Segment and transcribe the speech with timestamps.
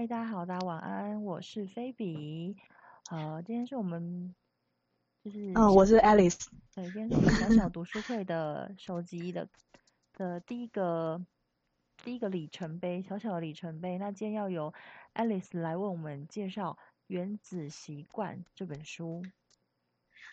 [0.00, 2.56] 嗨，大家好，大家晚安，我是菲比。
[3.10, 4.34] 呃，今天是我们
[5.22, 6.46] 就是嗯，我是 Alice。
[6.74, 9.46] 对，今天是我们小小 读书会的手机的
[10.14, 11.22] 的第一个
[12.02, 13.98] 第一个里程碑，小小的里程碑。
[13.98, 14.72] 那今天要由
[15.12, 19.22] Alice 来为我们介绍《原子习惯》这本书。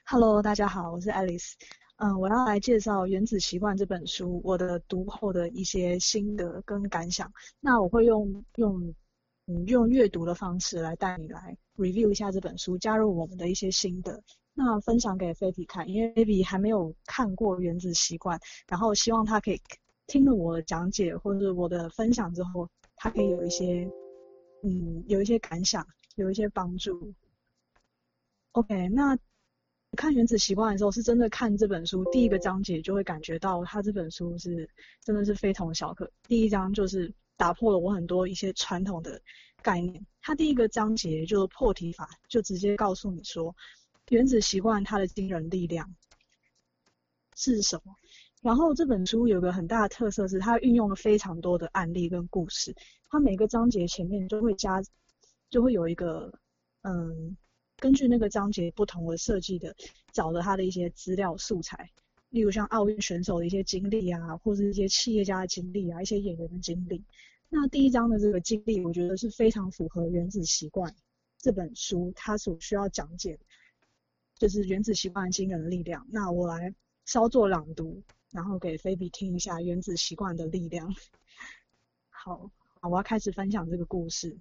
[0.05, 1.55] Hello，大家好，我是 Alice。
[1.97, 7.29] 嗯，我要来介绍《原子习惯》这本书，我的读后的一些心得跟感想。
[7.59, 8.95] 那我会用用
[9.47, 14.21] 嗯用阅读的方式来带你来 review 一下这本书，加入我们的一些心得。
[14.53, 18.37] 那分享给菲比看，因为菲比还没有看过《原子习惯》，
[18.67, 19.59] 然后希望他可以
[20.05, 23.89] 听了我的讲解或者我的分享之后，他可以有一些
[24.63, 27.13] 嗯有一些感想，有一些帮助。
[28.51, 29.17] OK，那。
[29.95, 34.69] 看《原子习惯》的时候，是真的看这本书第一个章节就会感觉到，他这本书是
[35.01, 36.11] 真的是非同小可。
[36.27, 39.21] 第一章就是打破了我很多一些传统的
[39.61, 40.05] 概念。
[40.21, 43.53] 它第一个章节就是破题法，就直接告诉你说，
[44.09, 45.95] 《原子习惯》它的惊人力量
[47.35, 47.95] 是什么。
[48.41, 52.75] 然后这本书有个很大的特色是，它运用了非常多的案例跟故事。
[53.09, 54.81] 它每个章节前面就会加，
[55.49, 56.37] 就会有一个
[56.81, 57.37] 嗯。
[57.79, 59.75] 根据那个章节不同的设计的，
[60.11, 61.91] 找了它的一些资料素材，
[62.29, 67.03] 例如像奥运选手的一些经历啊，或者一些企业家的经历啊，一些演员的经历。
[67.49, 70.91] 那第一章的这个经历，我觉得是非常符合《原子习惯》
[71.37, 73.39] 这本书它所需要讲解，
[74.37, 76.05] 就是《原子习惯》惊人的力量。
[76.09, 76.73] 那我来
[77.05, 80.93] 稍作朗读，然后给菲比听一下《原子习惯》的力量。
[82.09, 84.37] 好，我要开始分享这个故事。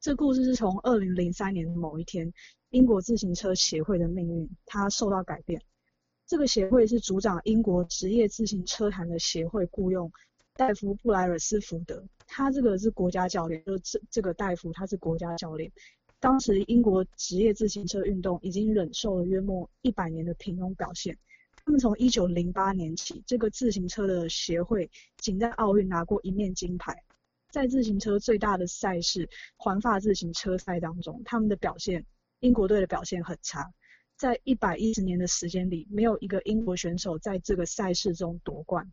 [0.00, 2.32] 这故事是从二零零三年的某一天，
[2.70, 5.62] 英国自行车协会的命运它受到改变。
[6.26, 10.10] 这个协会是主掌英国职业自行车坛的协会，雇佣
[10.54, 15.70] 戴夫布莱尔斯福德，他这个是国家教练，就这这个戴夫他是国家教练。
[16.18, 21.16] 当时英国职业自行车运动已经忍受了约莫一百年的平庸表现。
[21.64, 27.04] 他们从一九零八年起，这个自行车的协会仅在奥运拿过一面金牌。
[27.50, 32.04] 在自行车最大的赛事环法自行车赛当中，他们的表现，
[32.40, 33.72] 英国队的表现很差。
[34.16, 38.90] 在一百一十年的时间里，没有一个英国选手在这个赛事中夺冠。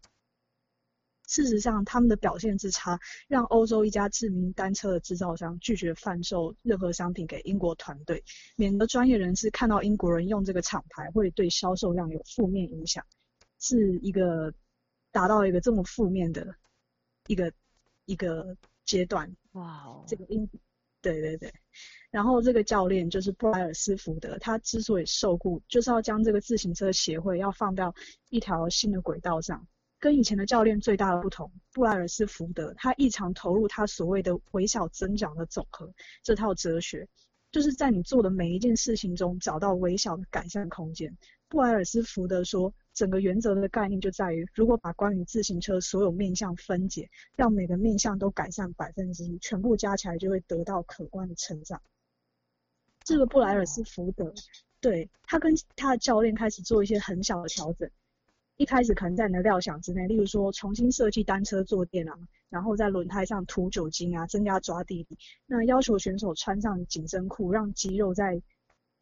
[1.27, 8.23] 事实上，他们的表现之差，让欧洲一家知名单车的制造商拒绝贩售任何商品给英国团队，
[8.55, 13.05] 免得专业人士看到英国人用这个厂牌会对销售量有负面影响。
[13.59, 14.53] 是一个
[15.11, 16.55] 达到一个这么负面的
[17.27, 17.51] 一个。
[18.05, 20.45] 一个阶段，哇哦，这个英，
[21.03, 21.53] 对对对，
[22.09, 27.93] 然后这个教练就是布莱尔斯福德，他之所以受雇，就是要将这个自行车协会要放到
[28.29, 29.67] 一条新的轨道上。
[29.99, 35.93] 跟以前的教练最大的不同，布莱尔斯福德他异常投入他所谓的微小增长的总和
[36.23, 37.07] 这套哲学，
[37.51, 41.15] 就是在你做的每一件事情中找到微小的改善空间。
[41.49, 42.73] 布莱尔斯福德说。
[42.93, 51.81] 整个原则的概念就在于，如果把关于自行车所有面向分解，让每个面向都改善百分之一，全部加起来就会得到可观的成长。
[53.03, 54.31] 这个布莱尔斯福德，
[54.79, 57.89] 对他跟他的教练开始做一些很小的调整。
[58.57, 62.15] 一开始可能在你的料想之内，例如说重新设计单车坐垫啊，
[62.49, 65.17] 然后在轮胎上涂酒精啊，增加抓地力。
[65.47, 68.41] 那要求选手穿上紧身裤，让肌肉在。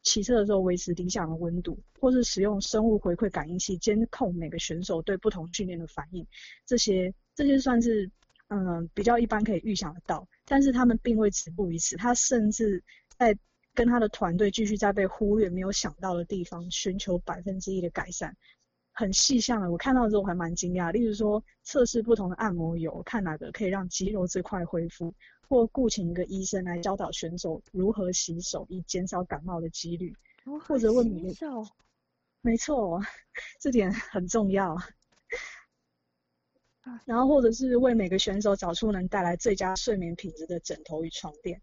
[0.02, 6.26] 骑车的时候维持理想的温度，或是使用生物回馈感应器监控每个选手对不同训练的反应，
[6.66, 8.10] 这些这些算是
[8.48, 10.26] 嗯比较一般可以预想得到。
[10.44, 12.82] 但是他们并未止步于此，他甚至
[13.16, 13.36] 在
[13.74, 18.36] 跟他的团队继续在被忽略、没有想到的地方寻求百分之一的改善。
[18.94, 20.92] 很细项的，我看到之后还蛮惊讶。
[20.92, 25.14] 例如说测试不同的按摩油，看哪个可以让肌肉最快恢复。
[25.52, 30.16] 或雇请一个医生来教导选手如何洗手，以减少感冒的几率。
[30.66, 31.62] 或者问洗手，
[32.40, 33.02] 没错，
[33.60, 34.78] 这点很重要。
[37.04, 41.60] 然后或者是为每个选手找出能带来最佳睡眠品质的枕头与床垫。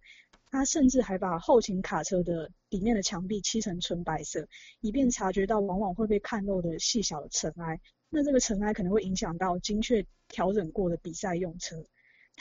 [0.51, 4.47] 他甚至还把后勤卡车的里面的墙壁漆成纯白色，
[4.81, 7.81] 以便察觉到往往会被看漏的细小的尘埃。
[8.09, 11.83] 那这个尘埃可能会影响到精确调整过的比赛用车。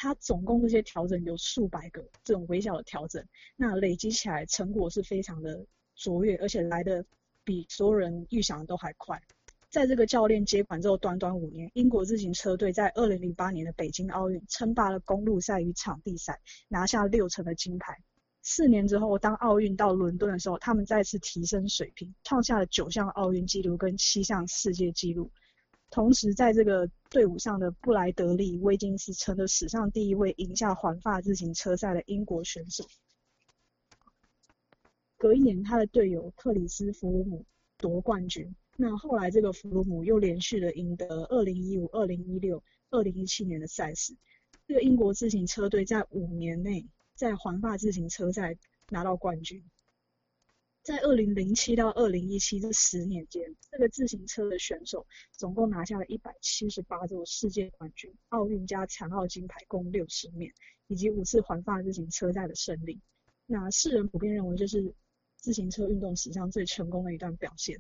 [0.00, 5.67] 它总共这些调整有数百个这种微小的调整，那累积起来成果是非常的
[5.97, 7.05] 卓越，而且来的
[7.43, 9.21] 比所有人预想的都还快。
[9.69, 17.99] 在这个教练接管之后，短短五年，英国自行车队在二零零八年的北京奥运称霸了公路赛与场地赛，拿下六成的金牌。
[18.41, 25.31] 四年之后，当奥运到伦敦的时候，他们再次提升水平，创下了九项奥运纪录跟七项世界纪录。
[25.90, 32.87] 同时在这个队伍上的布莱德利·威金斯成了史上第一位赢下环法自行车赛的英国选手。
[35.17, 37.44] 隔一年，他的队友克里斯·弗鲁姆
[37.79, 38.55] 夺冠军。
[38.76, 44.14] 那后来，这个弗鲁姆又连续的赢得2015、2016、2017年的赛事。
[44.69, 48.56] 这个英国自行车队在五年内在环法自行车赛
[48.90, 49.64] 拿到冠军。
[50.88, 60.50] 在2007到2017这十年间，这个自行车的选手总共拿下了178座世界冠军，奥运加残奥金牌共60面，
[60.87, 63.02] 以及五次环法自行车赛的胜利。
[63.44, 64.94] 那世人普遍认为，这是
[65.37, 67.76] 自行车运动史上最成功的一段表现。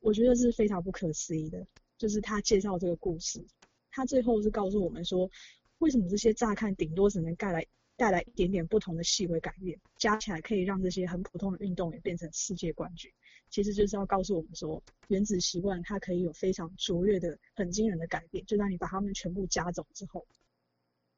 [0.00, 1.66] 我觉得是非常不可思议的，
[1.96, 3.42] 就是他介绍这个故事，
[3.90, 5.30] 他最后是告诉我们说，
[5.78, 7.66] 为什么这些乍看顶多只能带来
[8.02, 13.08] 带来一点点不同的细微改变，加起来可以让这些很普通的运动员变成世界冠军，
[13.48, 20.26] 其实就是要告诉我们说，原子习惯它可以有非常卓越的、很惊人的改变，就当你把它们全部加总之后，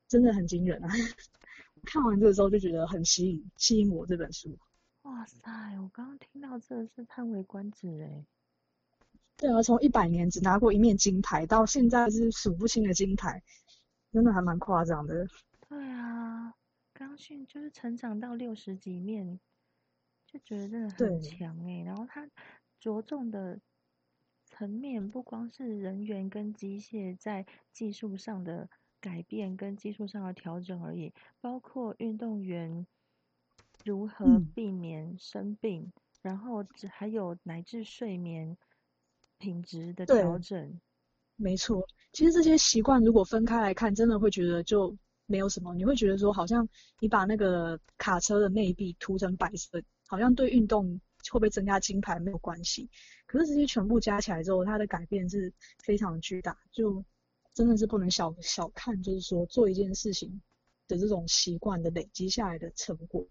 [0.09, 0.91] 真的很惊人啊！
[1.87, 4.55] 看完这个之后就觉得很吸引，吸引我这本书。
[5.05, 5.51] 哇塞，
[5.81, 8.27] 我刚刚听到这是叹为观止哎。
[9.39, 13.43] 对啊，从一百年只拿过一面金牌，到现在是数不清的金牌，
[14.13, 15.27] 真的还蛮夸张的。
[15.67, 16.55] 对啊，
[16.95, 19.39] 刚训就是成长到六十几面，
[20.27, 21.83] 就觉得真的很强哎。
[21.83, 22.27] 然后他
[22.81, 23.61] 着重的
[24.47, 28.71] 层面不光是人员跟机械在技术上的
[29.01, 32.87] 改变跟技术上的调整而已，包括运动员
[33.85, 35.93] 如何避免生病，
[36.23, 38.57] 然后还有乃至睡眠。
[39.37, 40.81] 品质的调整，
[41.37, 41.87] 没错。
[42.13, 44.97] 其实这些习惯如果分开来看，真的会觉得就
[45.27, 45.75] 没有什么。
[45.75, 46.69] 你会觉得说，好像
[47.01, 51.01] 你把那个卡车的内壁涂成白色，好像对运动
[51.31, 52.89] 会不会增加金牌没有关系。
[53.27, 57.05] 可是这些全部加起来之后，它的改变是非常巨大，就
[57.53, 60.43] 真的是不能小小看，就是说做一件事情
[60.87, 63.27] 的这种习惯的累积下来的成果。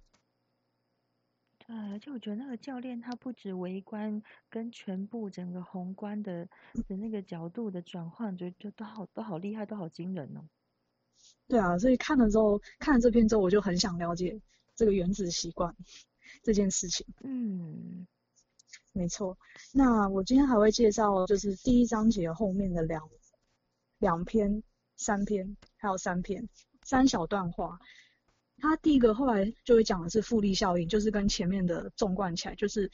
[1.66, 6.46] 对，而且我觉得那个教练他不止围观，跟全部整个宏观的
[6.88, 10.44] 的那个角度的转换，就就都好都好厉害，都好惊人哦。
[11.48, 14.40] 对啊，所以看了之后，看了这篇之后，我就很想了解
[14.76, 15.76] 这个原子习惯
[16.42, 17.06] 这件事情。
[17.24, 18.08] 嗯，
[18.92, 19.38] 没错。
[19.72, 23.08] 那我今天还会介绍，就是第一章节后面的两
[24.00, 24.64] 两篇、
[24.96, 26.48] 三篇，还有三篇
[26.84, 27.78] 三小段话。
[28.58, 32.90] 他第一个后来就会讲的是复利效应，就是跟前面的纵贯起来，就是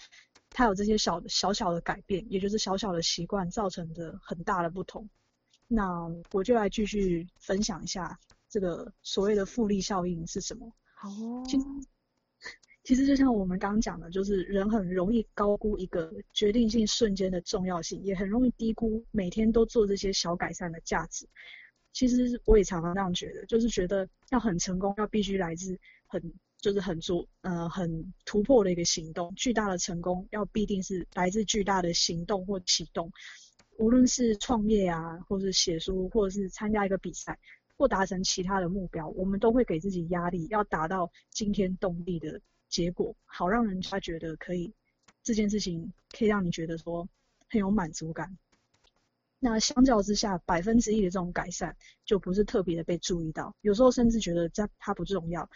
[0.49, 5.07] 他有这些小小小的改变，也就是小小的习惯造成的很大的不同。
[5.71, 8.19] 那我就来继续分享一下
[8.49, 10.67] 这个所谓的复利效应是什么。
[11.03, 11.43] 哦。
[12.83, 21.29] 其实就像我们刚刚讲的，就是人很容易高估一个决定性瞬间的重要性，也很容易低估每天都做这些小改善的价值。
[21.93, 33.11] 其实我也常常这样觉得，就是觉得要很成功，要必须来自很就是很做呃很突破的一个行动，巨大的成功要必定是来自巨大的行动或启动。
[33.79, 37.39] 无论是创业啊，或是写书，或者是参加一个比赛，
[37.77, 44.73] 或达成其他的目标，我们都会给自己压力，要达到惊天动地的结果，好让人家觉得可以
[45.23, 47.07] 这件事情可以让你觉得说
[47.49, 48.37] 很有满足感。
[49.39, 55.49] 那相较之下，百分之一的这种改善就不是特别的被注意到，有时候甚至觉得它它不重要，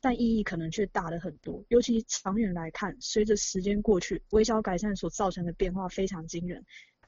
[0.00, 1.62] 但意义可能却大了很多。
[1.68, 6.64] 尤其长远来看，随着时间过去，微小改善所造成的变化非常惊人。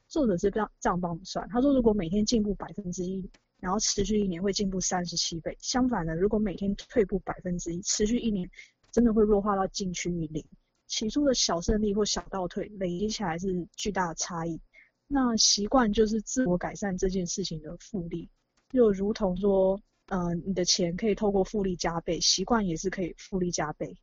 [0.09, 5.55] 作者是这样这样帮我们算，他说如果每天进步百分之一，然后持续一年会进步三十七倍。
[5.61, 8.49] 相反的，如果每天退步百分之一，持续一年
[8.91, 10.43] 真的会弱化到近趋于零。
[10.87, 14.59] 起初的小胜利或小倒退，累积起来是巨大的差异。
[15.07, 18.27] 那习惯就是自我改善这件事情的复利，
[18.69, 23.95] 就如同说，呃，你的钱可以透过复利加倍，习惯也是可以复利加倍。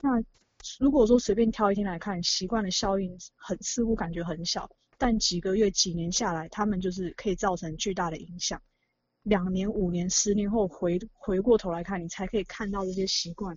[0.00, 0.22] 那
[0.78, 8.60] 如果说随便挑一天来看，习惯的效应很似乎感觉很小，但几个月、几年下来，他们就是可以造成巨大的影响。
[9.22, 13.56] 两年、五年、十年后回回过头来看，你才可以看到这些习惯，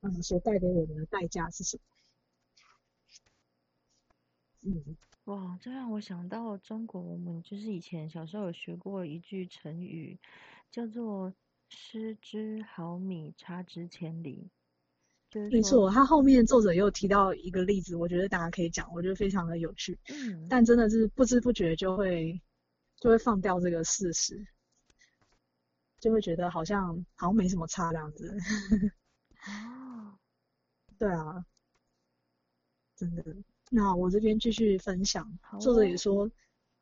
[0.00, 1.82] 嗯，所带给我们的代价是什么？
[4.62, 4.96] 嗯。
[5.24, 10.20] 哇，这让我想到中国，我们就是以前小时候有学过一句成语，
[10.70, 11.34] 叫做
[11.68, 14.50] “失之毫米，差之千里”。
[15.30, 19.98] 就是没错，他后面作者又提到一个例子，我觉得大家可以讲，我觉得非常的有趣。
[20.08, 20.46] 嗯。
[20.48, 22.40] 但真的是不知不觉就会
[23.00, 24.46] 就会放掉这个事实，
[26.00, 28.36] 就会觉得好像好像没什么差这样子。
[29.46, 30.16] 哦。
[30.98, 31.44] 对啊，
[32.96, 33.22] 真的。
[33.68, 35.28] 那我这边继续分享，
[35.60, 36.30] 作者也说，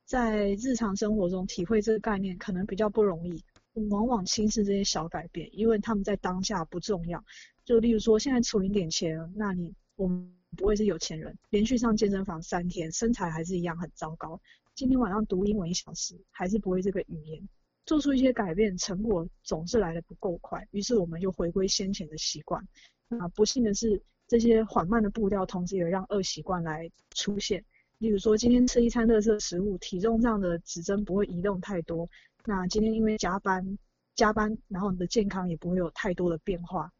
[0.05, 3.43] 在日常生活中体会这个概念可能比较不容易，
[3.89, 7.25] 往往轻视这些小改变，因为他们在当下不重要。
[7.65, 14.39] 就例如说，现在存一点钱，那你我们不会是有钱人，连续上健身房三天，身材还是一样很糟糕。
[14.75, 17.49] 今天晚上读英文一小时，还是不会这个语言。
[17.87, 22.67] 做出一些改变，成果总是来的不够快，于是我们就回归先前的习惯。
[23.09, 27.65] 那不幸的是，这些缓慢的步调，同时也让恶习惯来出现。
[27.99, 32.09] 例如说，今天吃一餐垃圾食物，体重上的指针不会移动太多。
[32.45, 33.79] 那今天因为加班，
[34.15, 36.91] 加班，然后你的健康也不会有太多的变化。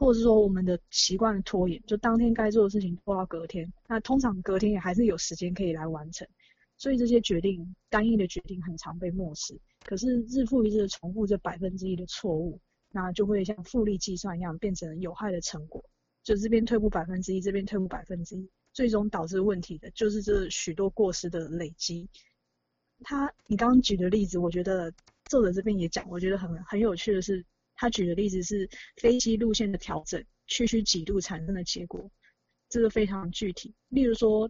[0.00, 6.26] 或者是说，我们的习惯的拖延，就当天该做的事情拖到隔天，那通常隔天也还是有时间可以来完成。
[6.78, 9.60] 所以这些决定，单一的决定很常被漠视。
[9.84, 12.58] 可是日复一日的重复这百分之一的错误，
[12.90, 15.84] 那就会像复利计算一样，变成有害的成果。
[16.22, 22.08] 就这边退步百分之一，这边退步百分之一，最终导致问题的就是这许多过失的累积。
[23.02, 24.90] 他，你刚刚举的例子，我觉得
[25.26, 27.44] 作者这边也讲，我觉得很很有趣的是，
[27.80, 32.10] 他举的例子是飞机路线的调整，区区几度产生的结果，
[32.68, 33.74] 这个非常具体。
[33.88, 34.48] 例如说。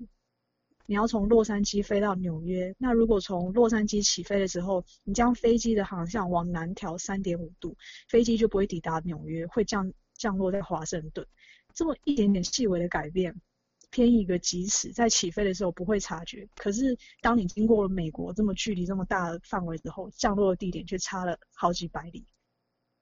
[0.86, 7.76] 你要从洛杉矶飞到纽约，那如果从洛杉矶起飞的时候，你将飞机的航向往南调三点五度，
[8.08, 11.24] 飞机就不会抵达纽约，会降降落在华盛顿。
[11.74, 13.32] 这么一点点细微的改变，
[13.90, 22.26] 偏一个几尺，在起飞的时候不会察觉，可是当你经过了美国这么距离这么大的范围之后，降落的地点却差了好几百里。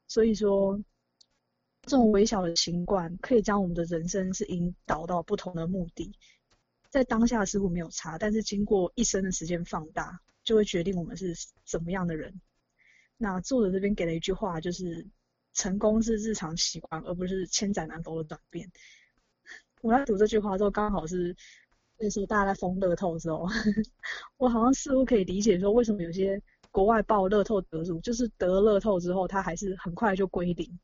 [0.09, 0.83] 所以说，
[1.83, 6.13] 这种微小的习惯可以将我们的人生是引导到不同的目的。
[6.91, 11.35] 在当下似乎没有差，但是经过一生的时间放大，就会决定我们是
[11.67, 12.41] 怎么样的人。
[13.19, 15.07] 那作者这边给了一句话，就是
[15.53, 18.71] 成功是日常习惯，而不是千载难逢的转变。
[19.83, 21.37] 我在读这句话之后，刚好是
[21.99, 23.47] 那时候大家在疯乐透的时候，
[24.39, 26.41] 我好像似乎可以理解说，为什么有些
[26.79, 30.79] 国外报乐透得主，就是得乐透之后，他还是很快就归零，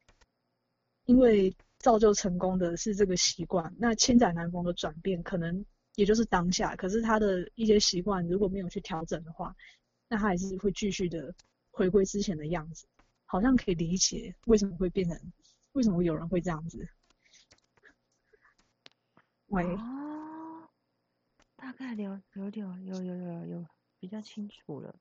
[1.05, 3.73] 因为造就成功的是这个习惯。
[3.79, 5.65] 那千载难逢的转变，可能。
[5.95, 9.55] 也就是当下，可是他的一些习惯如果没有去调整的话，
[10.09, 11.33] 那他还是会继续的
[11.71, 12.85] 回归之前的样子，
[13.27, 15.17] 好像可以理解为什么会变成，
[15.71, 16.89] 为什么有人会这样子。
[19.47, 19.65] 喂。
[21.55, 23.67] 大概了有点有有有有
[24.01, 24.93] 比较清楚了，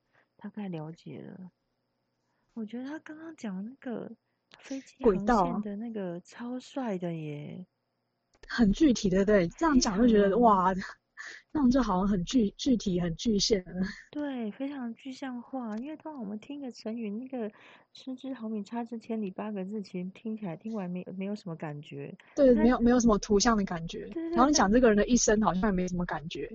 [0.43, 1.51] 大概了解了。
[2.53, 4.11] 我觉得他刚刚讲那个
[4.59, 7.65] 飞机航线的那个超帅的耶。
[8.49, 10.81] 很具体的，对，这样讲就觉得哇，这
[11.57, 13.87] 样就好像很具具体、很具象了。
[14.11, 15.77] 对，非常具象化。
[15.77, 17.49] 因为通常我们听个成语，那个
[17.93, 22.13] “失之毫米，差之千里”八个字，其实听起来听完没没有什么感觉。
[22.35, 24.09] 对，没有没有什么图像的感觉。
[24.33, 26.51] 然后你讲这个人的一生，好像也没什么感觉。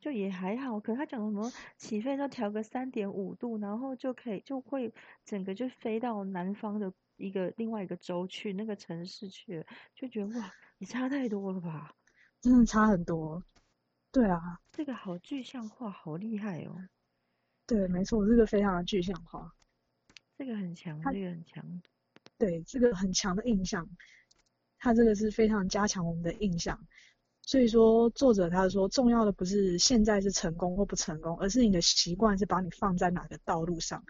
[0.00, 4.92] 就也还好，可他讲什么起飞要调个三点五度，然后就可以就会
[5.24, 9.64] 整个就飞到南方的一个另外一个州去，那个城市去，
[9.94, 10.52] 就觉得哇。
[10.82, 11.94] 你差太多了吧？
[12.40, 13.44] 真的差很多。
[14.10, 14.40] 对啊，
[14.72, 16.74] 这个好具象化，好厉害哦。
[17.66, 19.52] 对，没错，这个非常的具象化。
[20.38, 21.82] 这个很强，这个很强。
[22.38, 23.86] 对，这个很强的印象，
[24.78, 26.80] 它这个是非常加强我们的印象。
[27.50, 34.04] 所以说，作者他说，重要的不是现在是成功或不成功，而是你的习惯是把你放在哪个道路上。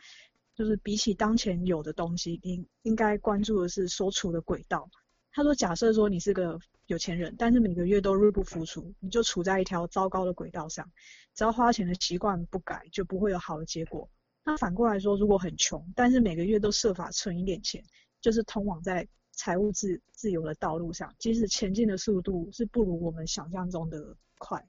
[0.55, 4.91] 就是比起当前有的东西，你应该关注的是所处的轨道。
[5.33, 10.87] 他说：“假设说你是个有钱人，但是每个月都入不敷出，你就处在一条糟糕的轨道上。
[11.35, 14.07] 只要花钱的习惯不改，就不会有好的结果。
[14.45, 17.83] 那反过来说，如果很穷，但是每个月都设法存一点钱，
[18.21, 19.09] 就是通往在
[19.41, 24.63] 财务自自由的道路上，即使前进的速度是不如我们想象中的快。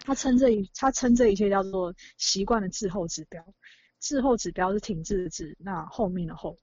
[0.00, 3.42] 他称这一他称这一切叫做习惯的滞后指标。
[3.98, 6.58] 滞后指标是停滞的滞，那后面的后，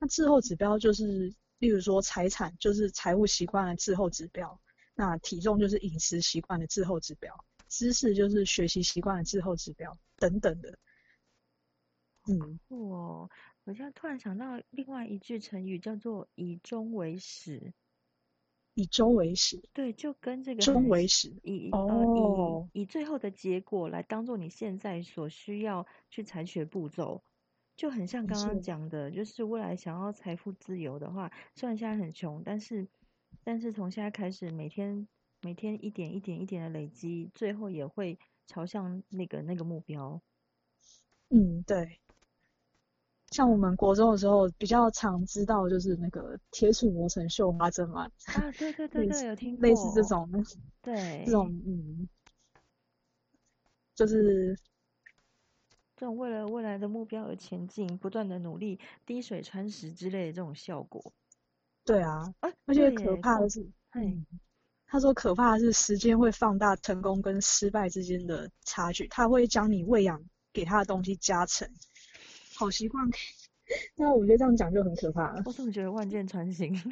[0.00, 4.48] 那滞后指标就是。”例如说，财产就是财务习惯的滞后指标；
[4.96, 7.32] 那体重就是饮食习惯的滞后指标；
[7.68, 10.76] 知识就是学习习惯的滞后指标，等等的。
[12.26, 13.30] 嗯，哦，
[13.64, 17.72] 我现在突然想到另外一句成语，叫做“以终为始”。
[18.74, 27.22] 以终为始，对，就跟这个“终为始”以呃以以最后的结果来当做你现在所需要去采取的步骤。
[27.76, 32.88] 就很像刚刚讲的，就是未来想要财富自由的话，虽然现在很穷，但是，
[33.44, 35.06] 但是从现在开始，每天
[35.42, 40.20] 每天一点一点一点的累积，最后也会朝向那个那个目标。
[41.28, 41.98] 嗯，对。
[43.32, 48.04] 像我们国中的时候，比较常知道就是那个铁杵磨成绣花针嘛。
[48.26, 50.28] 啊，对对对对， 有听类似这种，
[50.82, 52.08] 对， 这种嗯。
[53.94, 54.56] 就是
[55.96, 61.12] 这种为了未来的目标而前进，不断的努力，滴水穿石之类的这种效果。
[61.84, 63.60] 对啊，哎，而且可怕的，是，
[63.90, 64.26] 嘿嗯，
[64.86, 70.24] 他说可怕的是时间会放大成功跟失败之间的差距，他会将你喂养
[70.54, 71.68] 给他的东西加成。
[72.56, 73.08] 好习惯，
[73.96, 75.42] 那我觉得这样讲就很可怕了。
[75.46, 76.72] 我怎么觉得万箭穿心？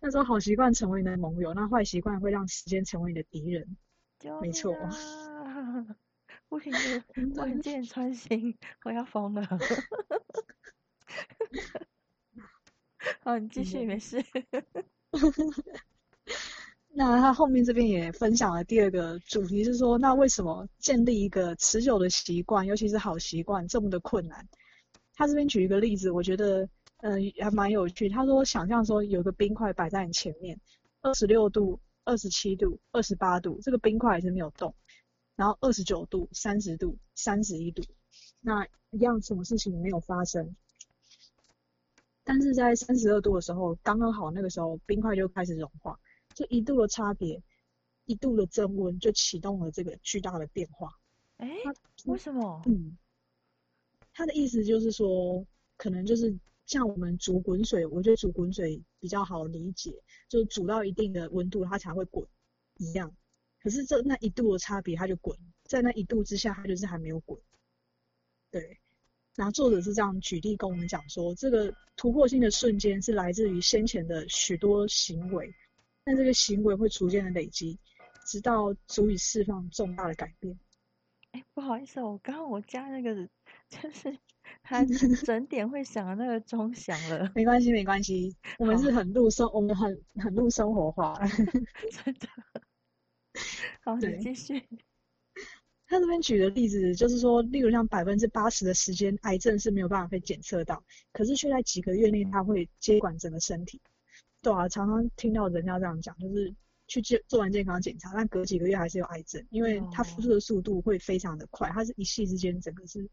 [0.00, 3.76] 那时候好习惯成为你的盟友，那坏习惯会让时间成为你的敌人。
[4.20, 4.90] 救命没错啊！
[6.48, 6.72] 不行
[7.36, 9.46] 万箭穿心，我要疯了。
[13.22, 14.22] 好，你继续，没事。
[16.92, 24.46] 那他后面这边也分享了第二个主题是说，那为什么建立一个持久的习惯，尤其是好习惯这么的困难？
[25.14, 26.68] 他这边举一个例子，我觉得
[27.02, 28.08] 嗯、还蛮有趣。
[28.08, 30.60] 他说，想象说有个冰块摆在你前面，
[31.00, 34.74] 二十六度、二十七度、二十八度，这个冰块还是没有动，
[35.36, 37.82] 然后二十九度、三十度、三十一度，
[38.40, 40.54] 那一样什么事情没有发生。
[42.24, 45.98] 但是在三十二度的时候，刚刚好那个时候冰块就开始融化，
[46.40, 47.42] 就一度的差别，
[48.06, 50.90] 一度的增温就启动了这个巨大的变化。
[51.36, 51.74] 哎，他
[52.06, 52.62] 为什么？
[52.64, 52.96] 嗯，
[54.14, 62.26] 他的意思就是说，可能就是像我们煮滚水，我觉得煮滚水比较好理解，就是煮到一定的温度它才会滚
[62.78, 63.14] 一样。
[63.62, 67.38] 可是这那一度的差别，它就滚，在那一度之下，它就是还没有滚。
[68.50, 68.80] 对，
[69.36, 75.54] 然后作者是这样举例跟我们讲说，这个突破性的瞬间是来自于先前的许多行为，
[76.10, 77.78] 但这个行为会逐渐的累积，
[78.26, 80.58] 直到足以释放重大的改变。
[81.30, 83.14] 哎，不好意思哦，我刚刚我家那个
[83.68, 84.18] 就是
[84.60, 84.84] 他
[85.24, 91.14] 整点会响的那个钟响了， 没关系，没关系， 我们是很入生，我们很很入生活化。
[91.24, 92.28] 真的。
[93.84, 94.60] 好，你对继续。
[95.86, 100.82] 他这边举的例子就是说，例如像百分之八十的时间，癌症是没有办法被检测到，
[101.12, 103.80] 可是却在几个月内它会接管整个身体。
[104.42, 106.54] 对啊，常常听到人家这样讲，就是
[106.86, 113.08] 去做做完健康检查，但隔几个月还是有癌症，因为它复哦苏的速度会非常的快，它是一夕之间整个是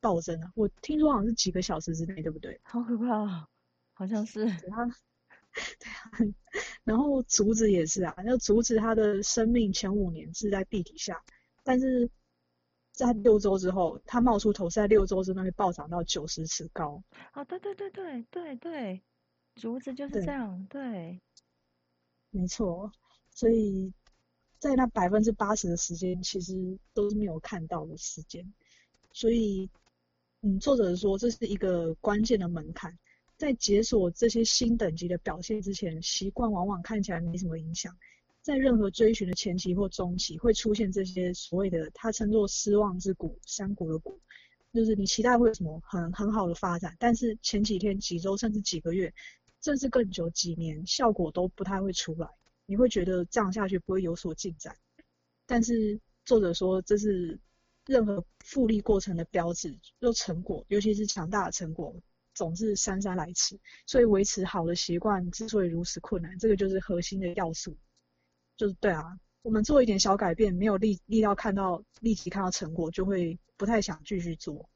[0.00, 0.52] 暴增啊。
[0.54, 2.60] 我听说好像是几个小时之内，对不对？
[2.62, 3.48] 好可怕哦，
[3.94, 4.44] 好像是。
[4.44, 4.86] 对啊，
[5.80, 6.34] 对啊，
[6.84, 11.20] 然后竹子也是啊，那竹子它的生命前五年是在地底下，
[11.64, 12.08] 但是
[12.92, 17.02] 在六周之后，它冒出头是在六周之内会暴涨到九十尺高。
[17.32, 19.02] 哦，对对对对对对，
[19.60, 21.20] 竹子就是这样，对。
[22.30, 22.90] 没错，
[23.30, 23.92] 所以
[24.58, 28.52] 在那百分之八十的时间，其实都是没有看到的时间。
[29.12, 29.68] 所以，
[30.42, 32.96] 嗯，作者说这是一个关键的门槛，
[33.36, 37.94] 在解锁这些新等级的表现之前，习惯往往看起来没什么影响。
[38.42, 44.18] 在任何追寻的前期或中期，会出现这些所谓的他称作失望之谷、山谷的谷，
[44.72, 49.12] 就是你期待会有什么很很好的发展，但是前几天、几周甚至几个月，
[49.62, 52.28] 甚至更久几年，效果都不太会出来。
[52.66, 54.76] 你会觉得这样下去不会有所进展，
[55.44, 57.38] 但是作者说这是
[57.86, 61.94] 任何复利过程的标志，就成果，尤其是强大的成果，
[62.32, 63.58] 总是姗姗来迟。
[63.86, 67.76] 所以维持好的习惯之所以如此困难，这个就是核心的要素。
[68.56, 74.68] 就是对啊，我们做一点小改变，没有立立到看到立即看到成果，就会不太想继续做。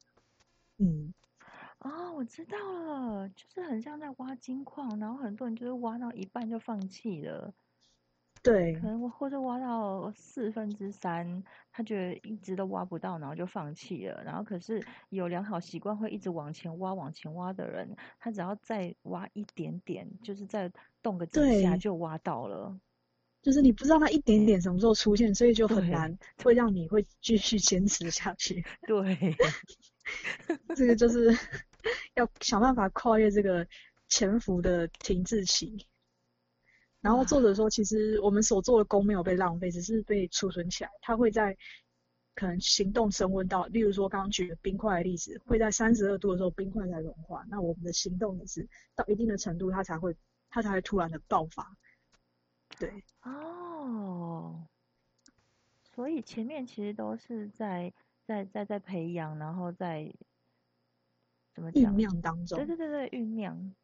[0.79, 1.15] 嗯，
[2.15, 7.53] 我知道了，就是很像在挖金矿，然后很多人就是挖到一半就放弃了，
[8.43, 14.23] 对可能我或者挖到四分之三，他觉得一直都挖不到，然后就放弃了。
[14.25, 20.71] 然后可是有良好习惯会一直往前挖、往前挖的人，他只要再挖一点点，就是再
[21.03, 22.79] 动个几下就挖到了。
[23.43, 28.65] 就是你不知道他一点点什么时候出现，所以就很难 会让你会继续坚持下去。
[28.87, 29.37] 对，
[30.75, 31.31] 这个就是
[32.15, 33.67] 要想办法跨越这个
[34.09, 35.87] 潜伏的停滞期。
[37.01, 40.91] 然后作者说，其实我们所做的功没有被浪费，只是被储存起来。
[41.03, 41.55] 它会在
[42.35, 47.45] 可能行动升温到，例如说刚刚举的冰块的例子，会在三十二度的时候冰块才融化。
[47.51, 50.17] 那我们的行动也是到一定的程度，它才会
[50.49, 51.77] 它才会突然的爆发。
[52.79, 54.67] 对，哦，
[55.95, 57.93] 所以前面其实都是在
[58.25, 60.11] 在在在培养，然后在
[61.55, 61.91] 怎么酝？
[61.95, 62.67] 酿当中对。
[62.67, 63.75] 对对对，酝酿，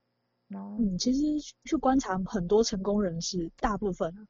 [0.48, 1.20] 然后嗯，其实
[1.64, 4.26] 去观察很多成功人士，大部分啊，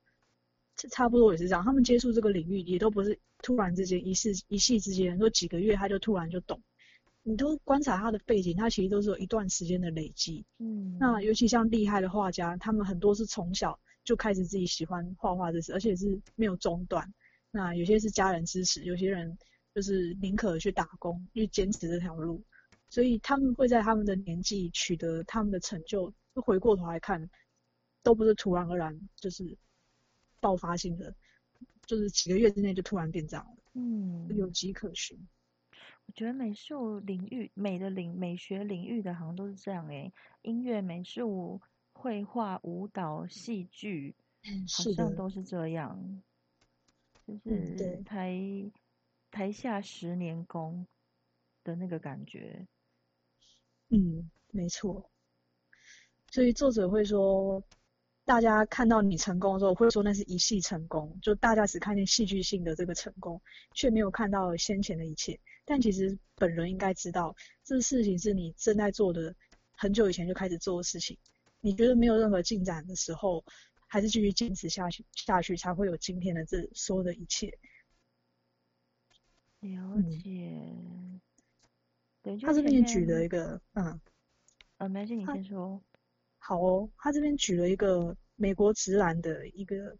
[0.77, 1.65] 这差不多也是这样。
[1.65, 6.61] 他们接触这个领域，也都不是突然之间一世一夕之间，说几个月他就突然就懂。
[7.23, 10.45] 你都观察他的背景，他其实都是有一段时间的累积。
[10.59, 17.13] 嗯，那尤其像厉害的画家，他们很多是从小就开始自己喜欢画画这事，而且是没有中断。
[17.51, 19.37] 那有些是家人支持，有些人
[19.75, 22.43] 就是宁可去打工，去坚持这条路。
[22.91, 27.31] 所以他们会在他们的年纪取得他们的成就，回过头来看，
[28.03, 29.57] 都不是突然而然，就是
[30.41, 31.15] 爆发性的，
[31.87, 33.57] 就是几个月之内就突然变这样了。
[33.75, 35.17] 嗯，有迹可循。
[36.07, 41.61] 我觉得美术领域、美的领美学领域的好像都是这样诶，音乐、美术、
[41.93, 44.17] 绘画、舞蹈、戏剧，
[44.77, 46.21] 好像都是这样，
[47.25, 48.73] 就是台
[49.31, 50.85] 台下十年功
[51.63, 52.67] 的那个感觉。
[53.91, 55.11] 嗯，没错。
[56.31, 57.61] 所以作者会说，
[58.25, 63.43] 大家看到你成功的时候，会说那是一系成功，就大家只看见戏剧性的这个成功，
[63.75, 65.39] 却没有看到先前的一切。
[65.65, 69.35] 但其实本人应该知道，这事情是你正在做的，
[69.73, 71.19] 很久以前就开始做的事情。
[71.61, 73.45] 你觉得没有任何进展的时候，
[73.89, 77.59] 还是继续坚持下去，下去才会有今天的这所有的一切。
[79.59, 81.10] 了解。
[82.43, 84.01] 他这边举了一个，嗯，
[84.79, 85.83] 呃，没事，你先说。
[86.39, 89.97] 好哦，他这边举了一个美国直男的一个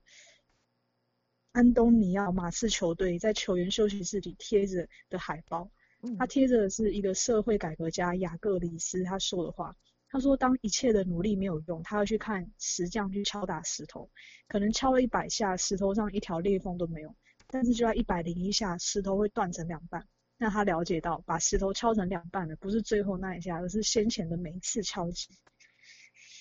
[1.53, 5.71] 安东尼奥马刺球队在球员休息室里贴着的海报，
[6.19, 9.77] 他贴着的是一个社会改革家雅各里斯他说的话。
[10.13, 14.11] 他说，当一切的努力没有用，他要去看石匠去敲打石头，
[14.49, 17.15] 可能敲了一百下，石头上一条裂缝都没有，
[17.47, 20.05] 但是就在一百零一下，石头会断成两半。
[20.41, 25.29] 让他了解到，把石头敲成两半的不是最后那一下，而是先前的每一次敲击。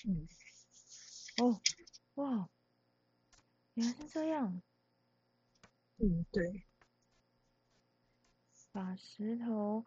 [0.06, 0.26] 嗯，
[1.36, 1.60] 哦，
[2.14, 2.48] 哇，
[3.74, 4.62] 原来是这样。
[5.98, 6.64] 嗯，对。
[8.72, 9.84] 把石头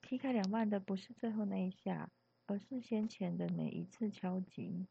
[0.00, 2.10] 劈开两半的不是最后那一下，
[2.46, 4.88] 而是先前的每一次敲击。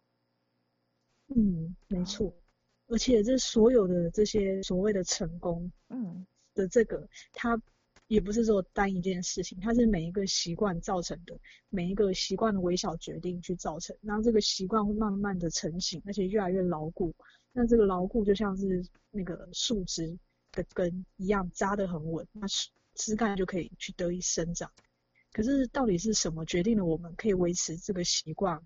[1.36, 2.34] 嗯，没错。
[2.88, 7.62] 而且这所有的这些所谓的成功，嗯，的这个他。
[8.12, 17.16] 也不是说单一件事情，它是每一个习惯造成的，每一个习惯的微小决定去造成，然后这个习惯会慢慢的成型，而且越来越牢固。
[17.54, 20.20] 那这个牢固就像是那个树枝
[20.52, 22.46] 的根一样扎得很稳，那
[22.96, 24.70] 枝干就可以去得以生长。
[25.32, 28.62] 可是到底是什么决定了我们可以维持这个习惯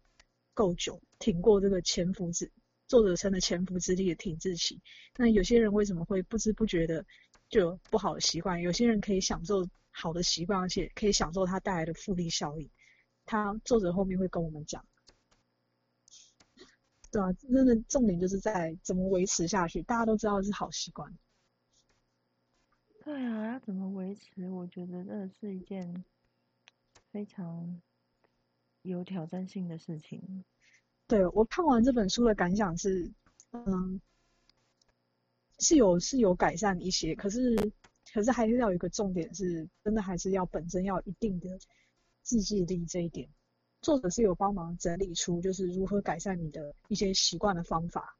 [0.55, 2.51] 够久，挺过这个潜伏之
[2.87, 4.81] 作者称的潜伏之力的挺自期？
[5.17, 7.05] 那有些人为什么会不知不觉的？
[7.49, 12.69] 就有不好的习惯，有些人可以享受好的习惯，而且可以享受它带来的复利效应。
[13.25, 14.85] 他作者后面会跟我们讲，
[17.11, 19.81] 对啊，真的重点就是在怎么维持下去。
[19.83, 21.11] 大家都知道是好习惯，
[23.03, 24.49] 对啊，要怎么维持？
[24.49, 26.03] 我觉得这是一件
[27.11, 27.81] 非常
[28.81, 30.43] 有挑战性的事情。
[31.07, 33.11] 对我看完这本书的感想是，
[33.51, 34.01] 嗯。
[35.59, 37.55] 是有是有改善一些，可是
[38.13, 41.49] 可是还是要有一个重点是，真的还是要本身要一定的
[42.23, 43.27] 自制力这一点。
[43.81, 48.17] 作者是有帮忙整理出就是如何改善你的一些习惯的方法。